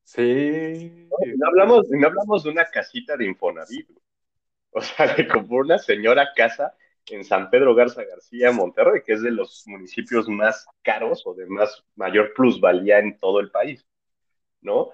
[0.05, 1.09] Sí.
[1.37, 3.91] No, hablamos, no hablamos de una casita de Infonavit.
[4.71, 6.75] O sea, le compró una señora casa
[7.07, 11.47] en San Pedro Garza García, Monterrey, que es de los municipios más caros o de
[11.47, 13.87] más mayor plusvalía en todo el país,
[14.61, 14.91] ¿no?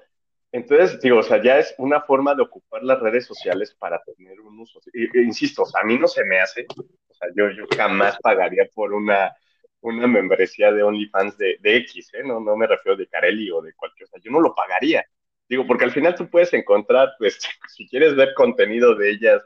[0.52, 4.38] Entonces, digo, o sea, ya es una forma de ocupar las redes sociales para tener
[4.40, 4.80] un uso.
[5.14, 8.68] insisto, o sea, a mí no se me hace, o sea, yo, yo jamás pagaría
[8.74, 9.34] por una
[9.82, 12.22] una membresía de OnlyFans de, de X, ¿eh?
[12.24, 15.04] No, no me refiero de Carelli o de cualquier cosa, yo no lo pagaría.
[15.48, 19.42] Digo, porque al final tú puedes encontrar, pues, si quieres ver contenido de ellas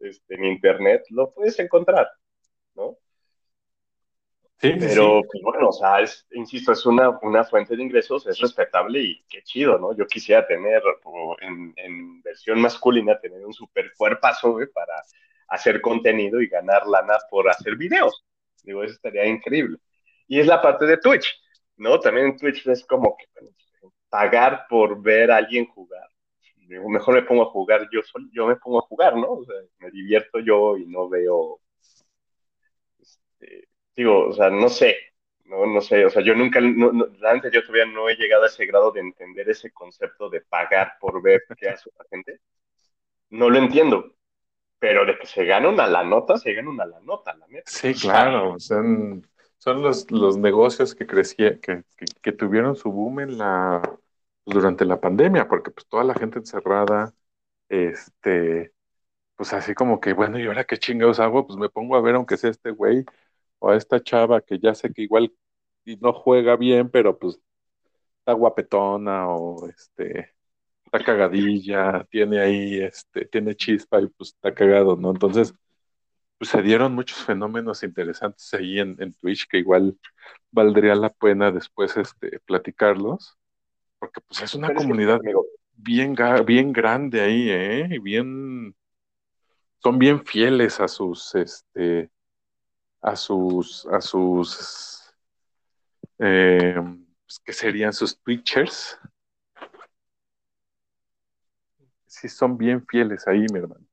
[0.00, 2.08] este, en internet, lo puedes encontrar,
[2.74, 2.96] ¿no?
[4.60, 5.98] Sí, Pero, pues, bueno, o sea,
[6.30, 9.94] insisto, es una, una fuente de ingresos, es respetable y qué chido, ¿no?
[9.94, 10.82] Yo quisiera tener,
[11.40, 15.02] en, en versión masculina, tener un super cuerpazo, para
[15.48, 18.24] hacer contenido y ganar lana por hacer videos.
[18.64, 19.78] Digo, eso estaría increíble.
[20.26, 21.40] Y es la parte de Twitch,
[21.76, 22.00] ¿no?
[22.00, 23.26] También en Twitch es como que
[24.08, 26.08] pagar por ver a alguien jugar.
[26.56, 29.32] Digo, mejor me pongo a jugar yo solo, yo me pongo a jugar, ¿no?
[29.32, 31.60] O sea, me divierto yo y no veo.
[33.00, 34.96] Este, digo, o sea, no sé,
[35.44, 38.66] no, no sé, o sea, yo nunca, antes yo todavía no he llegado a ese
[38.66, 42.40] grado de entender ese concepto de pagar por ver qué hace la gente.
[43.30, 44.14] No lo entiendo
[44.78, 47.66] pero de que se gana una la nota, se gana una la nota, la neta.
[47.66, 49.26] Sí, claro, son,
[49.58, 53.98] son los, los negocios que crecían, que, que, que tuvieron su boom en la,
[54.44, 57.14] durante la pandemia, porque pues toda la gente encerrada,
[57.68, 58.72] este,
[59.36, 61.46] pues así como que, bueno, ¿y ahora qué chingados hago?
[61.46, 63.04] Pues me pongo a ver aunque sea este güey
[63.60, 65.34] o a esta chava que ya sé que igual
[65.84, 67.40] y no juega bien, pero pues
[68.20, 70.33] está guapetona o este
[70.94, 75.10] está cagadilla, tiene ahí, este, tiene chispa y pues está cagado, ¿no?
[75.10, 75.54] Entonces,
[76.38, 79.98] pues se dieron muchos fenómenos interesantes ahí en, en Twitch que igual
[80.50, 83.36] valdría la pena después este, platicarlos,
[83.98, 85.20] porque pues es una Pero es que, comunidad
[85.74, 86.16] bien,
[86.46, 87.88] bien grande ahí, ¿eh?
[87.90, 88.76] Y bien,
[89.78, 92.10] son bien fieles a sus, este,
[93.02, 95.12] a sus, a sus,
[96.18, 96.76] eh,
[97.26, 98.98] pues, ¿qué serían sus Twitchers?
[102.14, 103.84] Sí, son bien fieles ahí, mi hermano.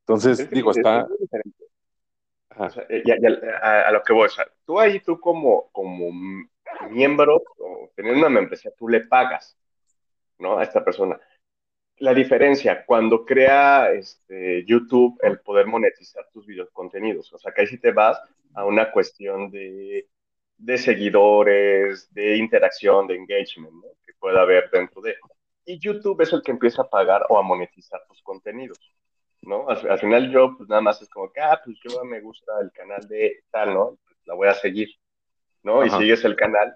[0.00, 1.08] Entonces, es que digo, es- está.
[2.58, 3.28] O sea, eh, ya- ya,
[3.62, 6.10] a, a lo que voy, o sea, tú ahí, tú como, como
[6.90, 9.58] miembro o teniendo una membresía, tú le pagas,
[10.38, 10.58] ¿no?
[10.58, 11.20] A esta persona.
[11.98, 17.62] La diferencia, cuando crea este, YouTube el poder monetizar tus videos contenidos, o sea, que
[17.62, 18.20] ahí sí te vas
[18.54, 20.08] a una cuestión de,
[20.58, 23.88] de seguidores, de interacción, de engagement, ¿no?
[24.06, 25.16] Que pueda haber dentro de.
[25.66, 28.78] Y YouTube es el que empieza a pagar o a monetizar tus contenidos,
[29.42, 29.68] ¿no?
[29.68, 32.52] Al, al final yo, pues nada más es como que, ah, pues yo me gusta
[32.62, 33.98] el canal de tal, ¿no?
[34.06, 34.88] Pues, la voy a seguir,
[35.62, 35.84] ¿no?
[35.84, 36.74] Y sigues el canal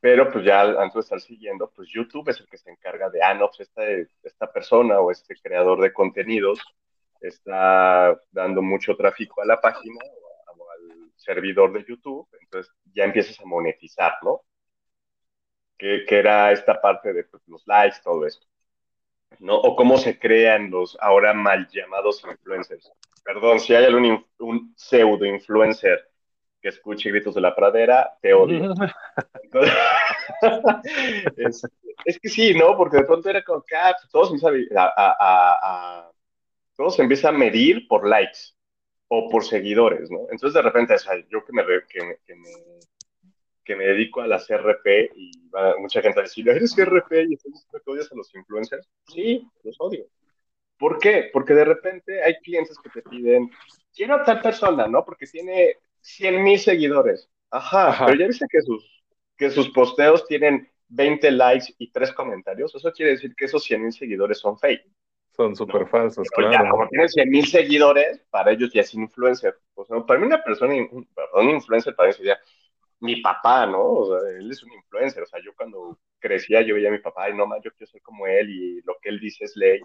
[0.00, 3.22] pero pues ya antes de estar siguiendo, pues YouTube es el que se encarga de,
[3.22, 3.82] ah, no, pues esta,
[4.22, 6.60] esta persona o este creador de contenidos
[7.22, 12.70] está dando mucho tráfico a la página o, a- o al servidor de YouTube, entonces
[12.92, 14.42] ya empiezas a monetizar, ¿no?
[15.78, 18.46] Que, que era esta parte de pues, los likes, todo esto,
[19.40, 19.56] ¿no?
[19.56, 22.92] O cómo se crean los ahora mal llamados influencers.
[23.24, 26.08] Perdón, si hay algún un pseudo influencer
[26.60, 28.72] que escuche gritos de la pradera, te odio.
[29.42, 29.74] Entonces,
[31.36, 31.62] es,
[32.04, 32.76] es que sí, ¿no?
[32.76, 35.58] Porque de pronto era como que ah, pues, todos, empiezan a, a-
[36.08, 36.10] a-
[36.76, 38.38] todos se empieza a medir por likes
[39.08, 40.20] o por seguidores, ¿no?
[40.30, 42.48] Entonces de repente, o sea, yo que me, que, que, me,
[43.64, 47.34] que me dedico a las RP y va mucha gente a decir, ¿eres RP y
[47.34, 48.88] estás diciendo que odias a los influencers?
[49.08, 50.06] Sí, los odio.
[50.78, 51.30] ¿Por qué?
[51.32, 53.50] Porque de repente hay clientes que te piden,
[53.94, 55.04] quiero a tal persona, ¿no?
[55.04, 57.30] Porque tiene 100 mil seguidores.
[57.50, 59.04] Ajá, ajá, pero ya viste que sus,
[59.36, 62.74] que sus posteos tienen 20 likes y 3 comentarios.
[62.74, 64.84] Eso quiere decir que esos 100 mil seguidores son fake,
[65.36, 65.86] son súper ¿no?
[65.86, 66.70] falsos, ya, claro.
[66.70, 69.56] como tienen 100 mil seguidores, para ellos ya es influencer.
[69.74, 72.38] O sea, para mí una persona, un influencer para mí sería
[73.00, 73.82] mi papá, ¿no?
[73.82, 75.22] O sea, él es un influencer.
[75.22, 77.90] O sea, yo cuando crecía, yo veía a mi papá y no más, yo quiero
[77.90, 79.80] ser como él y lo que él dice es ley.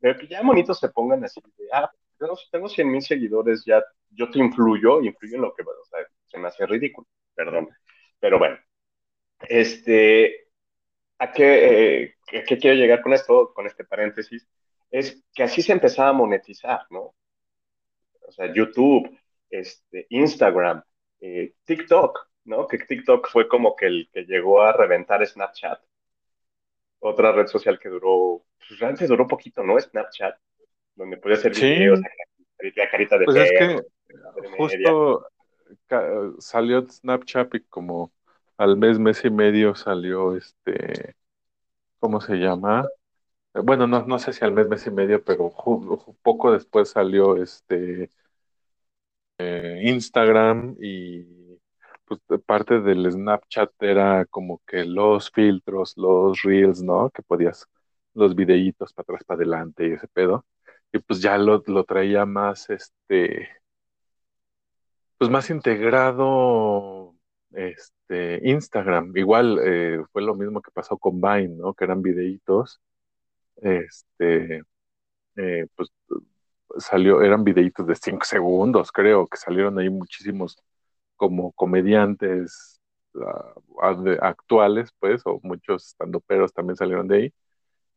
[0.00, 3.82] Pero que ya bonitos se pongan así de, ah, sé, tengo 100 mil seguidores, ya
[4.10, 7.68] yo te influyo, influyo en lo que, o sea, se me hace ridículo, perdón.
[8.20, 8.58] Pero bueno,
[9.48, 10.48] este,
[11.18, 14.46] ¿a qué, eh, a qué quiero llegar con esto, con este paréntesis?
[14.90, 17.14] Es que así se empezaba a monetizar, ¿no?
[18.28, 19.18] O sea, YouTube,
[19.50, 20.82] este, Instagram,
[21.20, 22.66] eh, TikTok, ¿no?
[22.66, 25.80] Que TikTok fue como que el que llegó a reventar Snapchat,
[27.00, 29.78] otra red social que duró, pues antes duró poquito, ¿no?
[29.78, 30.36] Snapchat,
[30.94, 33.86] donde podía hacer videos, Sí, la carita de pues es que media.
[34.56, 35.26] justo
[36.38, 38.12] salió Snapchat y como
[38.56, 41.16] al mes, mes y medio salió este,
[41.98, 42.86] ¿cómo se llama?
[43.54, 45.50] Bueno, no, no sé si al mes, mes y medio, pero
[46.22, 48.10] poco después salió este
[49.38, 51.26] eh, Instagram y
[52.28, 57.10] pues parte del Snapchat era como que los filtros, los reels, ¿no?
[57.10, 57.66] Que podías
[58.14, 60.46] los videitos para atrás, para adelante y ese pedo.
[60.92, 63.48] Y pues ya lo, lo traía más, este,
[65.18, 67.14] pues más integrado,
[67.52, 69.16] este, Instagram.
[69.16, 71.74] Igual eh, fue lo mismo que pasó con Vine, ¿no?
[71.74, 72.80] Que eran videitos,
[73.56, 74.62] este,
[75.36, 75.90] eh, pues
[76.78, 80.56] salió, eran videitos de 5 segundos, creo, que salieron ahí muchísimos
[81.22, 82.80] como comediantes
[83.14, 83.20] uh,
[84.20, 87.34] actuales, pues, o muchos estandoperos también salieron de ahí.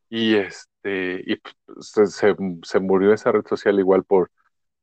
[0.10, 1.56] Y este, y pues,
[1.92, 4.30] se, se, se, murió esa red social igual por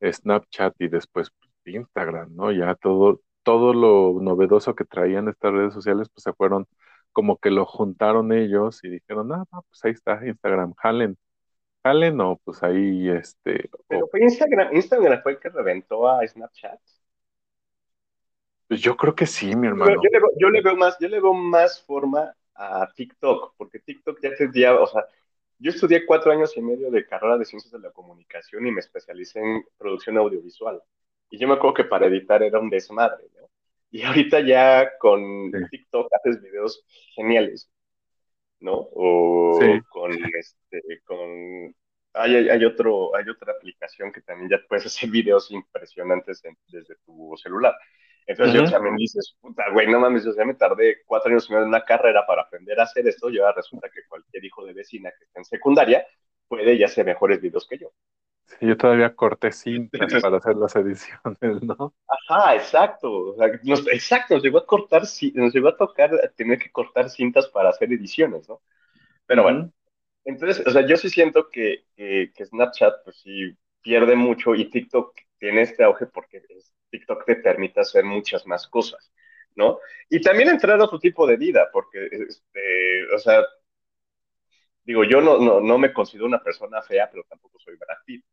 [0.02, 1.30] Snapchat y después
[1.64, 2.50] Instagram, ¿no?
[2.50, 6.66] Ya todo, todo lo novedoso que traían estas redes sociales, pues se fueron,
[7.12, 11.16] como que lo juntaron ellos y dijeron, ah, no, pues ahí está Instagram, jalen,
[11.84, 13.70] jalen, o pues ahí, este.
[13.86, 16.80] Pero fue Instagram, Instagram fue el que reventó a Snapchat.
[18.72, 20.02] Pues yo creo que sí, mi Yo, hermano.
[20.02, 23.80] yo, le, veo- yo le veo más, yo le veo más forma a TikTok, porque
[23.80, 25.04] TikTok ya te dio, o sea,
[25.58, 28.80] yo estudié cuatro años y medio de carrera de ciencias de la comunicación y me
[28.80, 30.82] especialicé en producción audiovisual.
[31.28, 33.46] Y yo me acuerdo que para editar era un desmadre, ¿no?
[33.90, 35.58] Y ahorita ya con Sí.
[35.70, 36.82] TikTok haces videos
[37.14, 37.70] geniales,
[38.60, 38.88] ¿no?
[38.94, 39.80] O Sí.
[39.90, 41.74] con este, con
[42.14, 46.56] hay, hay, hay otro, hay otra aplicación que también ya puedes hacer videos impresionantes en-
[46.68, 47.74] desde tu celular.
[48.26, 51.52] Entonces yo también dices, puta, güey, no mames, yo ya me tardé cuatro años y
[51.52, 54.64] medio en una carrera para aprender a hacer esto y ahora resulta que cualquier hijo
[54.64, 56.06] de vecina que esté en secundaria
[56.48, 57.92] puede ya hacer mejores videos que yo.
[58.46, 61.94] Sí, yo todavía corté cintas para hacer las ediciones, ¿no?
[62.28, 63.10] Ajá, exacto.
[63.10, 65.02] O sea, nos, exacto, nos llegó a cortar,
[65.34, 68.60] nos llegó a tocar tener que cortar cintas para hacer ediciones, ¿no?
[69.26, 69.72] Pero bueno,
[70.24, 74.70] entonces, o sea, yo sí siento que, que, que Snapchat, pues sí, pierde mucho y
[74.70, 79.12] TikTok tiene este auge porque es- TikTok te permite hacer muchas más cosas,
[79.56, 79.78] ¿no?
[80.10, 83.42] Y también entrar a otro tipo de vida, porque, este, o sea,
[84.84, 88.24] digo, yo no, no, no me considero una persona fea, pero tampoco soy Brad Pitt.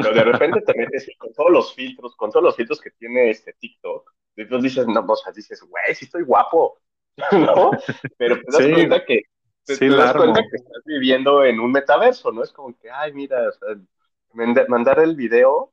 [0.00, 2.90] Pero de repente te metes y con todos los filtros, con todos los filtros que
[2.92, 6.80] tiene este TikTok, entonces dices, no, o sea, dices, güey, sí estoy guapo,
[7.32, 7.78] ¿no?
[8.16, 8.68] Pero te das Sí.
[8.68, 9.22] cuenta que
[9.66, 10.14] te, Sí, te das largo.
[10.14, 12.42] cuenta que estás viviendo en un metaverso, ¿no?
[12.42, 13.68] Es como que, ay, mira, o sea,
[14.34, 15.72] mandar el video,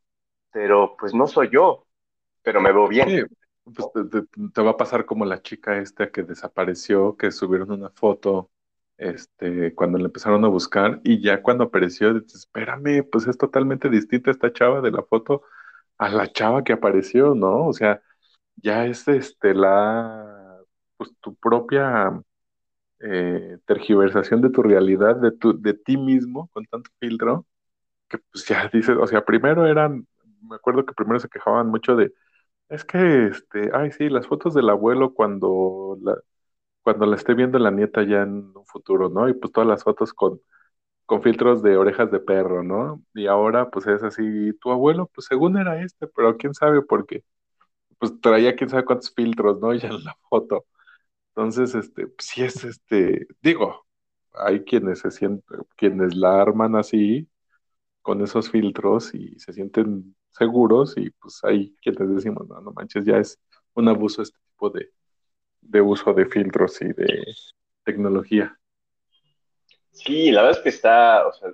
[0.52, 1.88] pero pues no soy yo,
[2.42, 3.28] pero me veo bien.
[3.64, 3.88] Pues
[4.54, 8.50] te va a pasar como la chica esta que desapareció, que subieron una foto
[8.98, 13.90] este, cuando la empezaron a buscar y ya cuando apareció, dices, espérame, pues es totalmente
[13.90, 15.44] distinta esta chava de la foto
[15.98, 17.68] a la chava que apareció, ¿no?
[17.68, 18.02] O sea,
[18.58, 20.60] ya es este, la,
[20.98, 22.22] pues tu propia
[23.00, 27.46] eh, tergiversación de tu realidad, de, tu, de ti mismo, con tanto filtro,
[28.10, 30.08] que pues ya dices, o sea, primero eran,
[30.44, 32.14] me acuerdo que primero se quejaban mucho de
[32.70, 36.16] es que, este, ay, sí, las fotos del abuelo cuando la,
[36.84, 39.30] cuando la esté viendo la nieta ya en un futuro, ¿no?
[39.30, 40.42] Y pues todas las fotos con,
[41.06, 43.04] con filtros de orejas de perro, ¿no?
[43.16, 47.06] Y ahora, pues es así, tu abuelo, pues según era este, pero quién sabe por
[47.08, 47.24] qué.
[48.00, 49.74] Pues traía quién sabe cuántos filtros, ¿no?
[49.76, 50.66] Ya en la foto.
[51.36, 53.88] Entonces, este, pues sí es este, digo,
[54.34, 57.30] hay quienes se sienten, quienes la arman así,
[58.10, 63.06] con esos filtros y se sienten seguros y pues hay quienes decimos, no, no manches,
[63.06, 63.40] ya es
[63.76, 64.90] un abuso este tipo de,
[65.62, 67.24] de uso de filtros y de
[67.84, 68.60] tecnología.
[69.92, 71.52] Sí, la verdad es que está, o sea,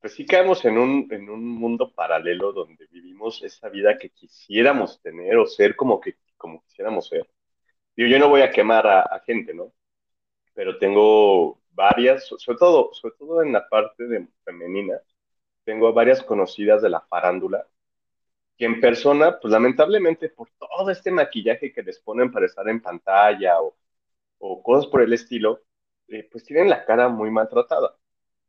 [0.00, 5.02] pues sí caemos en un, en un mundo paralelo donde vivimos esa vida que quisiéramos
[5.02, 7.28] tener o ser como que como quisiéramos ser.
[7.96, 9.72] Digo, yo no voy a quemar a, gente, ¿no?
[10.54, 15.00] Pero tengo varias, so- sobre todo, sobre todo en la parte de femenina,
[15.64, 17.66] tengo varias conocidas de la farándula
[18.56, 22.80] que en persona, pues lamentablemente por todo este maquillaje que les ponen para estar en
[22.80, 23.74] pantalla o,
[24.38, 25.62] o cosas por el estilo,
[26.08, 27.96] eh, pues tienen la cara muy maltratada.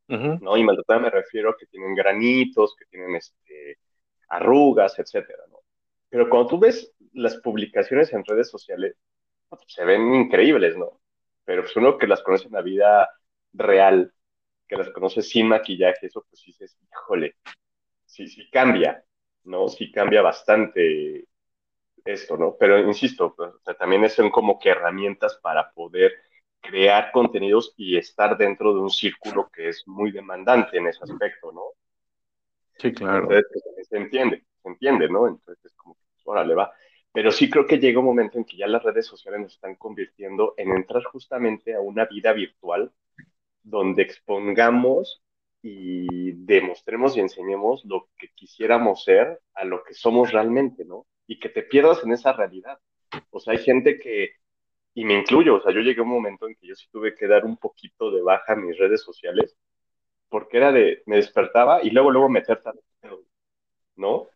[0.10, 0.40] Ujú.
[0.42, 0.58] ¿no?
[0.58, 3.80] Y maltratada me refiero a que tienen granitos, que tienen este,
[4.30, 5.60] arrugas, etcétera, ¿no?
[6.10, 8.96] Pero cuando tú ves las publicaciones en redes sociales,
[9.50, 11.00] pues, se ven increíbles, ¿no?
[11.46, 13.10] Pero pues uno que las conoce en la vida
[13.54, 14.13] real,
[14.74, 17.36] que las conoce sin maquillaje, eso pues dices, híjole,
[18.06, 19.04] sí, sí cambia,
[19.44, 19.68] ¿no?
[19.68, 21.28] Sí cambia bastante
[22.04, 22.56] esto, ¿no?
[22.60, 26.14] Pero insisto, pues, o sea, también son como que herramientas para poder
[26.60, 31.52] crear contenidos y estar dentro de un círculo que es muy demandante en ese aspecto,
[31.52, 31.64] ¿no?
[32.80, 33.24] Sí, claro.
[33.24, 33.46] Entonces,
[33.76, 35.28] pues, se entiende, se entiende, ¿no?
[35.28, 36.74] Entonces, es como que, pues, órale, va.
[37.12, 39.76] Pero sí creo que llega un momento en que ya las redes sociales nos están
[39.76, 42.92] convirtiendo en entrar justamente a una vida virtual
[43.64, 45.24] donde expongamos
[45.62, 51.08] y demostremos y enseñemos lo que quisiéramos ser a lo que somos realmente, ¿no?
[51.26, 52.80] Y que te pierdas en esa realidad.
[53.30, 54.32] O sea, hay gente que,
[54.94, 57.16] y me incluyo, o sea, yo llegué a un momento en que yo sí tuve
[57.16, 59.56] que dar un poquito de baja a mis redes sociales,
[60.30, 62.82] porque era de, me despertaba y luego, luego meter tanto,
[63.96, 64.28] ¿no?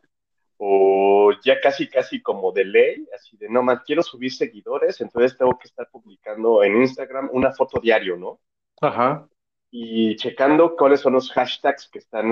[0.57, 5.37] O ya casi, casi como de ley, así de, no más, quiero subir seguidores, entonces
[5.37, 8.39] tengo que estar publicando en Instagram una foto diario, ¿no?
[8.81, 9.27] Ajá.
[9.71, 12.31] y checando cuáles son los hashtags que están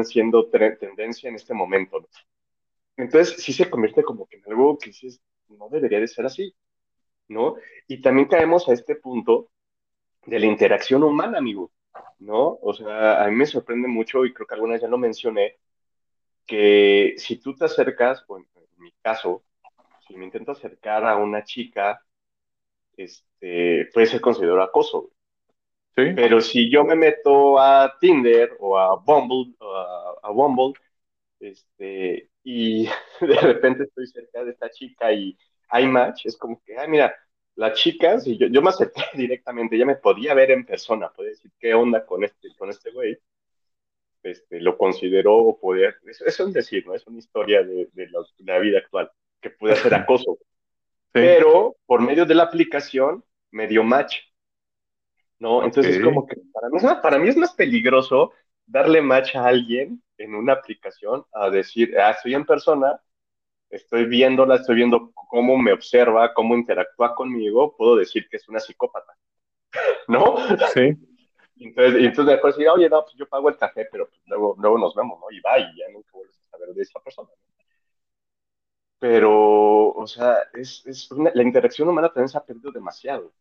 [0.52, 2.08] tre- tendencia en este momento.
[2.98, 6.56] Entonces, sí se convierte como que en algo que dices, no debería de ser así,
[7.30, 7.56] ¿no?
[7.88, 9.52] Y también caemos a este punto
[10.26, 11.72] de la interacción humana, amigo,
[12.20, 12.60] ¿no?
[12.62, 15.58] O sea, a mí me sorprende mucho, y creo que algunas ya lo mencioné,
[16.46, 19.43] que si tú te acercas, o en, en mi caso,
[20.08, 22.02] si me intento acercar a una chica,
[22.98, 25.12] este, puede ser considerado acoso,
[25.96, 26.04] Sí.
[26.14, 30.74] pero si yo me meto a Tinder o a Bumble, o a, a Bumble,
[31.39, 32.86] este, y
[33.22, 35.38] de repente estoy cerca de esta chica y
[35.70, 37.16] hay match, es como que, ay, mira,
[37.56, 41.32] la chica, si yo, yo me acerqué directamente, ella me podía ver en persona, podía
[41.32, 43.18] decir qué onda con este, con este güey,
[44.24, 46.96] este, lo consideró poder, eso, eso es decir, ¿no?
[46.96, 50.39] Es una historia de, de la, de la vida actual, que puede ser acoso,
[51.14, 51.22] Sí.
[51.22, 54.18] pero por medio de la aplicación me dio match.
[55.39, 55.63] ¿No?
[55.63, 56.03] Entonces, Ok.
[56.03, 58.31] como que para mí, es más, para mí es más peligroso
[58.65, 62.99] darle match a alguien en una aplicación a decir, ah, estoy en persona,
[63.69, 68.59] estoy viéndola, estoy viendo cómo me observa, cómo interactúa conmigo, puedo decir que es una
[68.61, 69.13] psicópata,
[70.09, 70.36] ¿no?
[70.63, 70.97] Sí.
[71.59, 74.77] Entonces, entonces después decir, oye, no, pues yo pago el café, pero pues luego, luego
[74.77, 75.31] nos vemos, ¿no?
[75.31, 77.29] Y va, y ya nunca vuelves a saber de esa persona.
[77.29, 77.55] ¿no?
[78.99, 83.33] Pero, o sea, es, es una- la interacción humana también se ha perdido demasiado.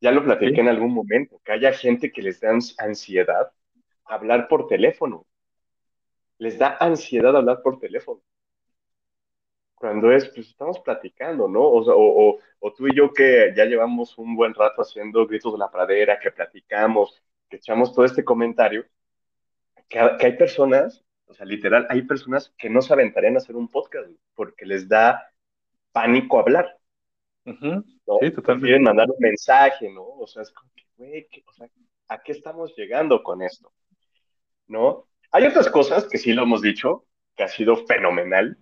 [0.00, 0.60] Ya lo platiqué Sí.
[0.60, 3.50] en algún momento, que haya gente que les da ans- ansiedad
[4.04, 5.26] hablar por teléfono.
[6.38, 8.20] Les da ansiedad hablar por teléfono.
[9.74, 11.62] Cuando es, pues estamos platicando, ¿no?
[11.62, 15.26] O, sea, o, o- o tú y yo que ya llevamos un buen rato haciendo
[15.26, 18.84] gritos de la pradera, que platicamos, que echamos todo este comentario,
[19.88, 23.56] que, que hay personas, o sea, literal, hay personas que no se aventarían a hacer
[23.56, 25.30] un podcast porque les da
[25.92, 26.78] pánico hablar,
[28.20, 28.42] Sí, totalmente.
[28.42, 30.04] Prefieren mandar un mensaje, ¿no?
[30.06, 31.68] O sea, es como que, güey, ¿qué- o sea,
[32.08, 33.72] ¿a qué estamos llegando con esto?
[34.66, 35.08] ¿No?
[35.32, 38.56] Hay otras cosas que sí lo hemos dicho, que ha sido fenomenal,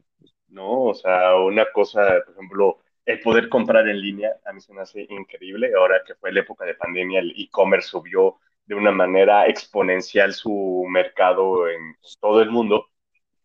[0.48, 0.84] ¿no?
[0.84, 4.82] O sea, una cosa, por ejemplo, el poder comprar en línea, a mí se me
[4.82, 5.72] hace increíble.
[5.76, 10.86] Ahora que fue la época de pandemia, el e-commerce subió de una manera exponencial su
[10.88, 12.88] mercado en todo el mundo,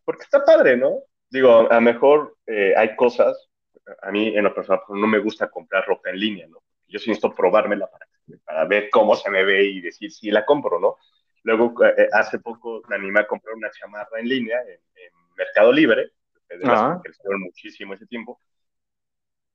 [0.04, 1.00] porque está padre, ¿no?
[1.30, 3.47] Digo, a lo mejor eh, hay cosas,
[4.02, 6.62] a mí en lo personal pues, no me gusta comprar ropa en línea, ¿no?
[6.88, 8.06] Yo sí necesito probármela para,
[8.44, 10.96] para ver cómo se me ve y decir si la compro, ¿no?
[11.44, 15.72] Luego, eh, hace poco me animé a comprar una chamarra en línea en, en Mercado
[15.72, 16.10] Libre,
[16.48, 16.90] de las Ah.
[16.90, 18.40] que crecieron muchísimo ese tiempo.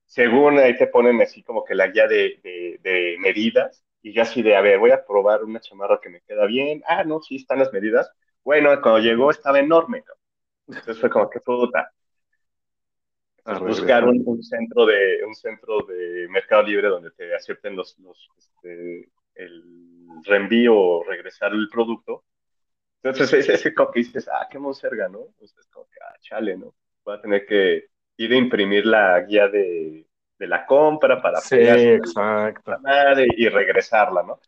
[0.05, 4.21] Según ahí te ponen así como que la guía de, de, de medidas, y yo
[4.21, 6.84] así de, a ver, voy a probar una chamarra que me queda bien.
[6.88, 8.11] Ah, no, sí, están las medidas.
[8.43, 10.03] Bueno, cuando llegó estaba enorme.
[10.03, 10.21] cabrón.
[10.67, 11.91] Entonces fue como que puta.
[13.62, 18.30] Buscar un, un centro de un centro de Mercado Libre donde te acepten los, los
[18.38, 19.64] este, el
[20.26, 22.26] reenvío o regresar el producto.
[23.04, 25.26] Entonces es ese como que dices, ah, qué monserga, ¿no?
[25.28, 26.76] Entonces como que, ah, chale, ¿no?
[27.06, 27.86] Voy a tener que
[28.18, 30.08] ir a imprimir la guía de,
[30.39, 32.80] de la compra para Sí, exacto.
[32.82, 34.39] madre y regresarla, ¿no?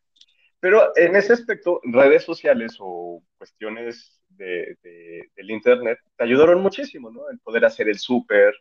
[0.59, 7.11] Pero en ese aspecto, redes sociales o cuestiones de, de- del Internet te ayudaron muchísimo,
[7.11, 7.29] ¿no?
[7.29, 8.55] El poder hacer el súper,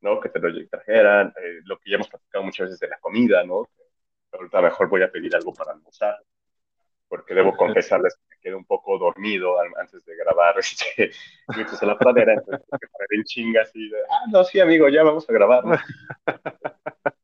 [0.00, 0.20] ¿no?
[0.20, 3.44] Que te lo trajeran, eh, lo que ya hemos platicado muchas veces de la comida,
[3.44, 3.68] ¿no?
[4.32, 6.16] Ahorita mejor voy a pedir algo para almorzar,
[7.08, 11.12] porque debo confesarles que me quedé un poco dormido antes de grabar este,
[11.48, 15.28] a la Pradera, entonces para en chinga así de, ah, no, sí, amigo, ya vamos
[15.28, 15.76] a grabar, ¿no?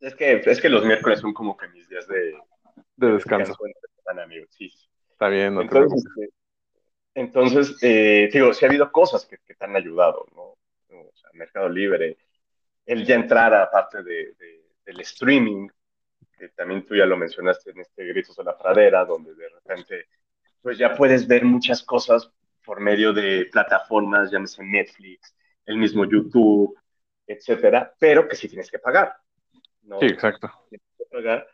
[0.00, 2.34] Es que, es que los miércoles son como que mis días de,
[2.96, 3.54] De descanso.
[4.04, 4.88] semana, amigo, sí, sí.
[5.12, 6.34] Está bien, no Entonces, este,
[7.14, 10.56] entonces eh, digo, sí ha habido cosas que, que te han ayudado, ¿no?
[11.34, 12.18] Mercado Libre,
[12.86, 15.68] el ya entrar aparte de, de- del streaming,
[16.38, 20.06] que también tú ya lo mencionaste en este Gritos de la Pradera, donde de repente,
[20.62, 22.30] pues ya puedes ver muchas cosas
[22.64, 25.34] por medio de plataformas, llámese Netflix,
[25.66, 26.76] el mismo YouTube,
[27.26, 29.16] etcétera, pero que sí tienes que pagar,
[29.82, 30.00] ¿no?
[30.00, 30.50] Sí, exacto.
[30.68, 31.46] tienes que pagar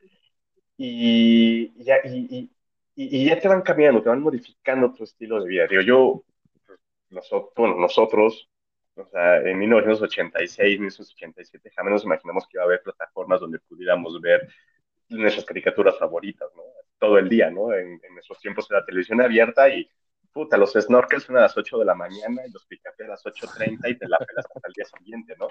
[0.76, 2.52] y, y ya, y, y-
[2.96, 5.66] y- y ya te van cambiando, te van modificando tu estilo de vida.
[5.66, 6.24] Digo, yo,
[6.66, 6.78] pues,
[7.10, 8.48] nosotros, bueno, nosotros,
[8.98, 14.20] o sea, en 1986, 1987, jamás nos imaginamos que iba a haber plataformas donde pudiéramos
[14.20, 14.48] ver
[15.08, 16.62] nuestras caricaturas favoritas, ¿no?
[16.98, 17.72] Todo el día, ¿no?
[17.72, 19.88] En, en nuestros tiempos era televisión abierta y,
[20.32, 23.24] puta, los snorkels son a las 8 de la mañana y los picafé a las
[23.24, 25.48] 8.30 y te la pelas hasta el día siguiente, ¿no?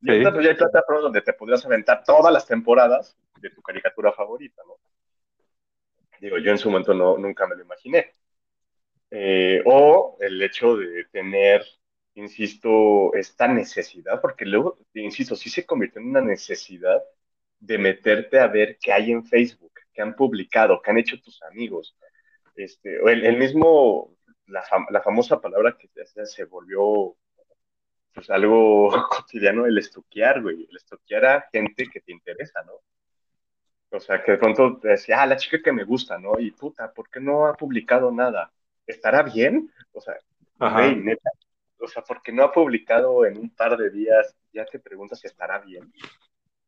[0.00, 0.10] Y Sí.
[0.10, 4.12] ahorita pues ya hay plataformas donde te podrías aventar todas las temporadas de tu caricatura
[4.12, 4.76] favorita, ¿no?
[6.20, 8.14] Digo, yo en su momento no, nunca me lo imaginé.
[9.10, 11.64] Eh, o el hecho de tener,
[12.14, 17.02] insisto, esta necesidad, porque luego, insisto, sí se convirtió en una necesidad
[17.60, 21.42] de meterte a ver qué hay en Facebook, qué han publicado, qué han hecho tus
[21.44, 21.96] amigos.
[22.56, 24.16] Este, el, el mismo,
[24.46, 25.88] la, fam- la famosa palabra que
[26.26, 27.16] se volvió
[28.14, 32.74] pues algo cotidiano, el estoquear, güey, el estoquear a gente que te interesa, ¿no?
[33.90, 36.38] O sea, que de pronto te decía, ah, la chica que me gusta, ¿no?
[36.40, 38.52] Y puta, ¿por qué no ha publicado nada?
[38.86, 39.70] ¿Estará bien?
[39.92, 40.16] O sea,
[40.70, 41.30] güey, neta,
[41.82, 45.26] o sea, porque no ha publicado en un par de días, ya te preguntas si
[45.26, 45.92] estará bien.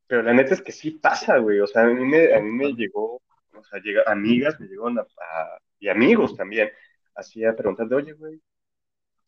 [0.07, 1.61] Pero la neta es que sí pasa, güey.
[1.61, 3.23] O sea, a mí me, a mí me llegó,
[3.55, 6.71] o sea, llega, amigas me llegaron a, a- y amigos también,
[7.15, 8.41] así a preguntarle, oye, güey,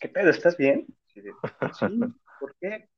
[0.01, 0.31] ¿qué pedo?
[0.31, 0.87] ¿Estás bien?
[1.15, 1.33] Y de,
[1.73, 1.87] sí,
[2.39, 2.89] ¿por qué?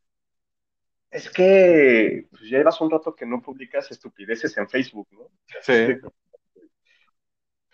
[1.11, 5.31] Es que pues, llevas un rato que no publicas estupideces en Facebook, ¿no?
[5.63, 5.73] Sí.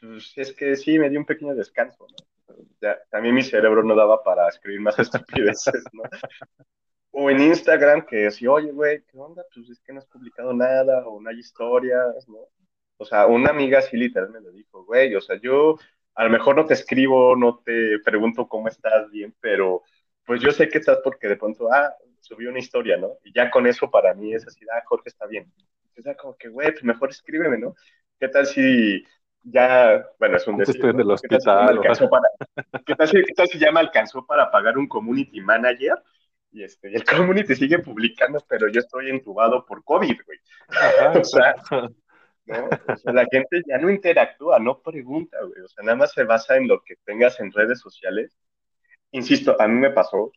[0.01, 2.17] Pues es que sí, me dio un pequeño descanso, ¿no?
[2.81, 6.03] Ya, también mi cerebro no daba para escribir más estupideces, ¿no?
[7.17, 9.45] o en Instagram que decía, oye, güey, ¿qué onda?
[9.55, 12.49] Pues es que no has publicado nada o no hay historias, ¿no?
[12.97, 15.79] O sea, una amiga así literal me lo dijo, güey, o sea, yo
[16.15, 19.83] a lo mejor no te escribo, no te pregunto cómo estás bien, pero
[20.27, 23.13] pues yo sé que estás porque de pronto, ah, subí una historia, ¿no?
[23.25, 25.53] Y ya con eso para mí es así, ah, Jorge está bien.
[25.95, 27.75] Entonces, como que, güey, pues mejor escríbeme, ¿no?
[28.19, 29.05] ¿Qué tal si
[29.45, 31.79] ya, bueno, es un decir, estoy en el ¿Qué tal si ya me hospital.
[31.79, 32.29] o- alcanzó para,
[32.87, 35.95] qué tal si, qué tal si ya me alcanzó para pagar un community manager?
[36.53, 40.39] Y, este, el community sigue publicando, pero yo estoy entubado por COVID, güey.
[40.69, 41.55] Ajá, O sea.
[42.47, 42.69] ¿no?
[42.89, 45.61] O sea, la gente ya no interactúa, no pregunta, güey.
[45.63, 48.37] O sea, nada más se basa en lo que tengas en redes sociales.
[49.13, 50.33] Insisto, a mí me pasó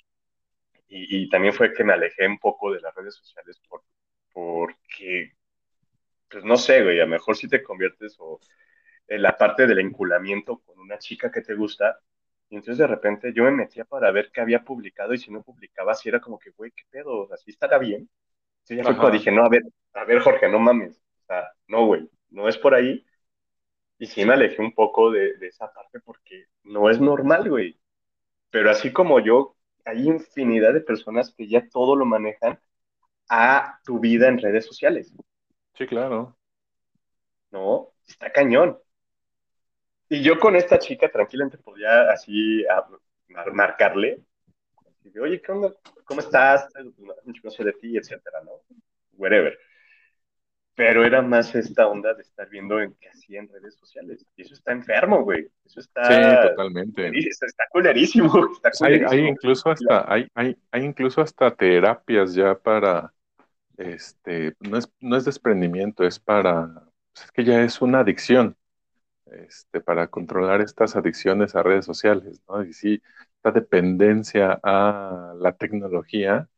[0.88, 3.84] y, y también fue que me alejé un poco de las redes sociales por,
[4.34, 5.34] porque,
[6.30, 8.40] pues no sé, güey, a lo mejor si te conviertes o
[9.08, 12.00] en la parte del enculamiento con una chica que te gusta,
[12.50, 15.44] y entonces de repente yo me metía para ver qué había publicado y si no
[15.44, 17.22] publicaba, así era como que, güey, ¿qué pedo?
[17.24, 18.10] O sea, ¿sí estará bien?
[18.60, 19.64] Entonces ya fue cuando dije, no, a ver,
[19.94, 20.98] a ver, Jorge, no mames.
[21.24, 23.06] O sea, no, güey, no es por ahí.
[24.00, 27.80] Y sí me alejé un poco de, de esa parte porque no es normal, güey.
[28.52, 32.60] Pero así como yo, hay infinidad de personas que ya todo lo manejan
[33.30, 35.14] a tu vida en redes sociales,
[35.76, 36.38] Sí, claro.
[37.52, 37.94] ¿no?
[38.08, 38.78] Está cañón.
[40.10, 42.86] Y yo con esta chica tranquilamente podía así a-
[43.30, 44.22] mar- marcarle,
[45.22, 45.74] oye, ¿qué onda?
[46.06, 46.68] ¿Cómo estás?
[47.44, 48.52] No sé de ti, etcétera, ¿no?
[49.14, 49.58] Whatever.
[50.76, 54.24] Pero era más esta onda de estar viendo en qué hacía en redes sociales.
[54.36, 55.48] Y eso está enfermo, güey.
[55.66, 57.10] Eso Sí, está, totalmente.
[57.20, 58.32] está culerísimo.
[58.64, 63.12] Está hay, hay incluso hasta, hay, hay, hay incluso hasta terapias ya para,
[63.78, 66.68] este, no es, no es desprendimiento, es para,
[67.14, 68.56] pues es que ya es una adicción,
[69.32, 72.64] este, para controlar estas adicciones a redes sociales, ¿no?
[72.64, 73.02] Y sí,
[73.38, 76.50] esta dependencia a la tecnología,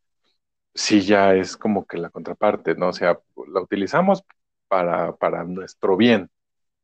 [0.73, 2.89] sí ya es como que la contraparte, ¿no?
[2.89, 3.19] O sea,
[3.51, 4.23] la utilizamos
[4.67, 6.29] para, para nuestro bien,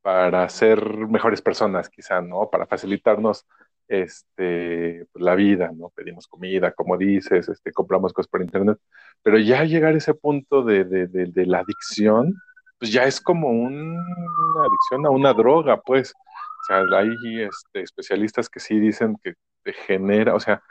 [0.02, 2.50] para ser mejores personas, quizá, ¿no?
[2.50, 3.46] Para facilitarnos
[3.88, 5.90] este, pues, la vida, ¿no?
[5.92, 8.80] Pedimos comida, como dices, este, compramos cosas por internet,
[9.24, 12.36] pero ya llegar a ese punto de, de, de, de la adicción,
[12.80, 16.14] pues ya es como un- una adicción a una droga, pues.
[16.14, 17.10] O sea, hay
[17.44, 19.34] este, especialistas que sí dicen que
[19.64, 20.64] te genera, o sea,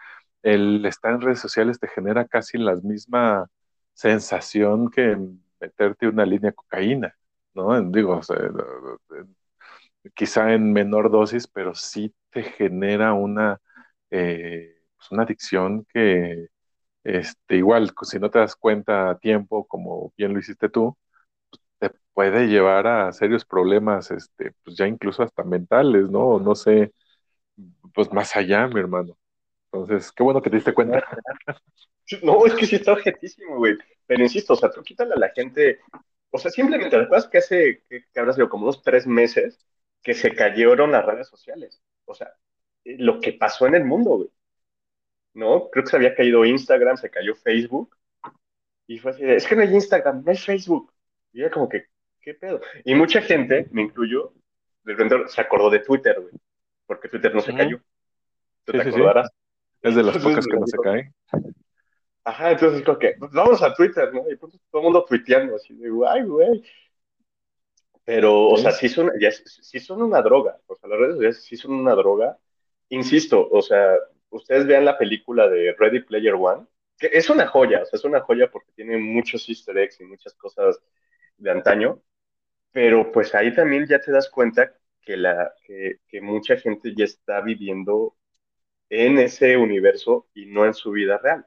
[0.42, 3.46] el estar en redes sociales te genera casi la misma
[3.94, 5.16] sensación que
[5.60, 7.14] meterte una línea de cocaína,
[7.54, 7.80] ¿no?
[7.90, 8.36] Digo, o sea,
[10.14, 13.60] quizá en menor dosis, pero sí te genera una,
[14.10, 16.48] eh, pues una adicción que,
[17.04, 20.96] este, igual, si no te das cuenta a tiempo, como bien lo hiciste tú,
[22.14, 26.38] puede llevar a serios problemas, este, pues ya incluso hasta mentales, ¿no?
[26.40, 26.92] No sé,
[27.94, 29.16] pues más allá, mi hermano.
[29.72, 31.04] Entonces, qué bueno que te diste cuenta.
[32.22, 33.78] No, es que sí está objetísimo, güey.
[34.06, 35.80] Pero insisto, o sea, tú quítale a la gente.
[36.30, 39.58] O sea, simplemente, ¿recuerdas que hace, que, que habrá sido como unos tres meses
[40.02, 41.80] que se cayeron las redes sociales?
[42.04, 42.34] O sea,
[42.84, 44.30] eh, lo que pasó en el mundo, güey.
[45.32, 45.70] ¿No?
[45.70, 47.96] Creo que se había caído Instagram, se cayó Facebook.
[48.86, 50.92] Y fue así de, es que no hay Instagram, no hay Facebook.
[51.32, 51.86] Y era como que,
[52.24, 52.60] ¿qué pedo?
[52.84, 54.32] Y mucha gente, me incluyo,
[54.84, 56.32] de repente se acordó de Twitter, güey.
[56.86, 57.78] Porque Twitter no se cayó.
[58.64, 58.96] ¿Tú Sí, te sí, sí.
[58.96, 59.30] acordarás?
[59.82, 61.14] Es de las pocas que no se caen.
[62.24, 64.28] Ajá, entonces como que, pues vamos a Twitter, ¿no?
[64.30, 66.62] Y pues, todo el mundo tuiteando, así de, ay, güey.
[68.04, 70.58] Pero, o sea, sí son, ya, sí son una droga.
[70.66, 72.38] O sea, las redes sociales sí son una droga.
[72.90, 73.96] Insisto, o sea,
[74.30, 76.66] ustedes vean la película de Ready Player One,
[76.98, 80.04] que es una joya, o sea, es una joya porque tiene muchos easter eggs y
[80.04, 80.80] muchas cosas
[81.38, 82.00] de antaño,
[82.74, 87.06] pero pues ahí también ya te das cuenta que, la, que, que mucha gente ya
[87.06, 88.16] está viviendo
[88.90, 91.46] en ese universo y no en su vida real.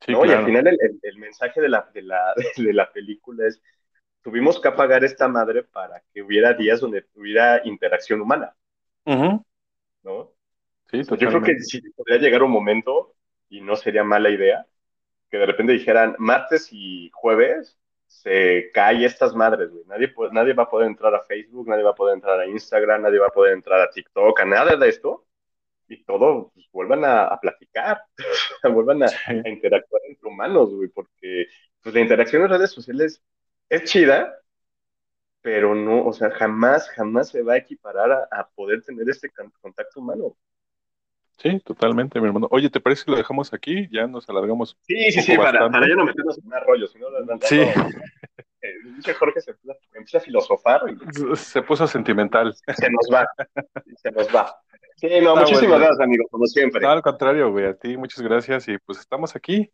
[0.00, 0.26] Sí, ¿no?
[0.26, 3.62] Y al final el, el- el mensaje de la, de, la, de la película es,
[4.22, 8.56] tuvimos que apagar esta madre para que hubiera días donde hubiera interacción humana.
[10.02, 10.32] ¿no?
[10.90, 13.14] Sí, yo creo que sí podría llegar un momento,
[13.48, 14.66] y no sería mala idea,
[15.30, 17.78] que de repente dijeran, martes y jueves
[18.22, 19.84] se cae estas madres, güey.
[19.86, 22.46] Nadie, pu- nadie va a poder entrar a Facebook, nadie va a poder entrar a
[22.46, 25.26] Instagram, nadie va a poder entrar a TikTok, a nada de esto,
[25.88, 28.02] y todo, pues vuelvan a, a platicar,
[28.72, 29.44] vuelvan a, Sí.
[29.44, 31.46] a interactuar entre humanos, güey, porque
[31.82, 33.22] pues, la interacción en redes sociales
[33.68, 34.34] es chida,
[35.40, 39.30] pero no, o sea, jamás, jamás se va a equiparar a, a poder tener este
[39.60, 40.36] contacto humano.
[41.38, 42.46] Sí, totalmente, mi hermano.
[42.50, 43.88] Oye, ¿te parece que lo dejamos aquí?
[43.90, 47.10] Ya nos alargamos Sí, sí, un sí, para, ya no meternos en más rollos, sino
[47.10, 49.54] no, no, Sí, eh, dice Jorge se
[49.94, 52.54] empieza, a filosofar y se puso sentimental.
[52.54, 53.26] se nos va,
[53.96, 54.54] se nos va.
[54.96, 55.78] Sí, no, Ah, muchísimas bueno.
[55.86, 56.80] gracias, amigo, como siempre.
[56.80, 59.72] No, al contrario, güey, a ti muchas gracias y pues estamos aquí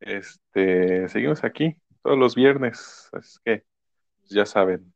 [0.00, 3.64] Este, seguimos aquí todos los viernes, así que
[4.20, 4.92] pues, ya saben,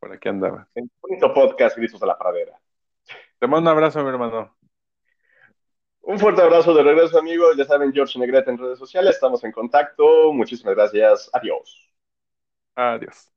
[0.00, 0.66] por aquí andaba.
[0.74, 2.58] En bonito podcast, Gritos de la Pradera.
[3.38, 4.56] Te mando un abrazo, mi hermano.
[6.02, 7.56] Un fuerte abrazo de regreso, amigos.
[7.56, 9.14] Ya saben, George Negrete en redes sociales.
[9.16, 10.32] Estamos en contacto.
[10.32, 11.28] Muchísimas gracias.
[11.32, 11.92] Adiós.
[12.76, 13.32] Adiós.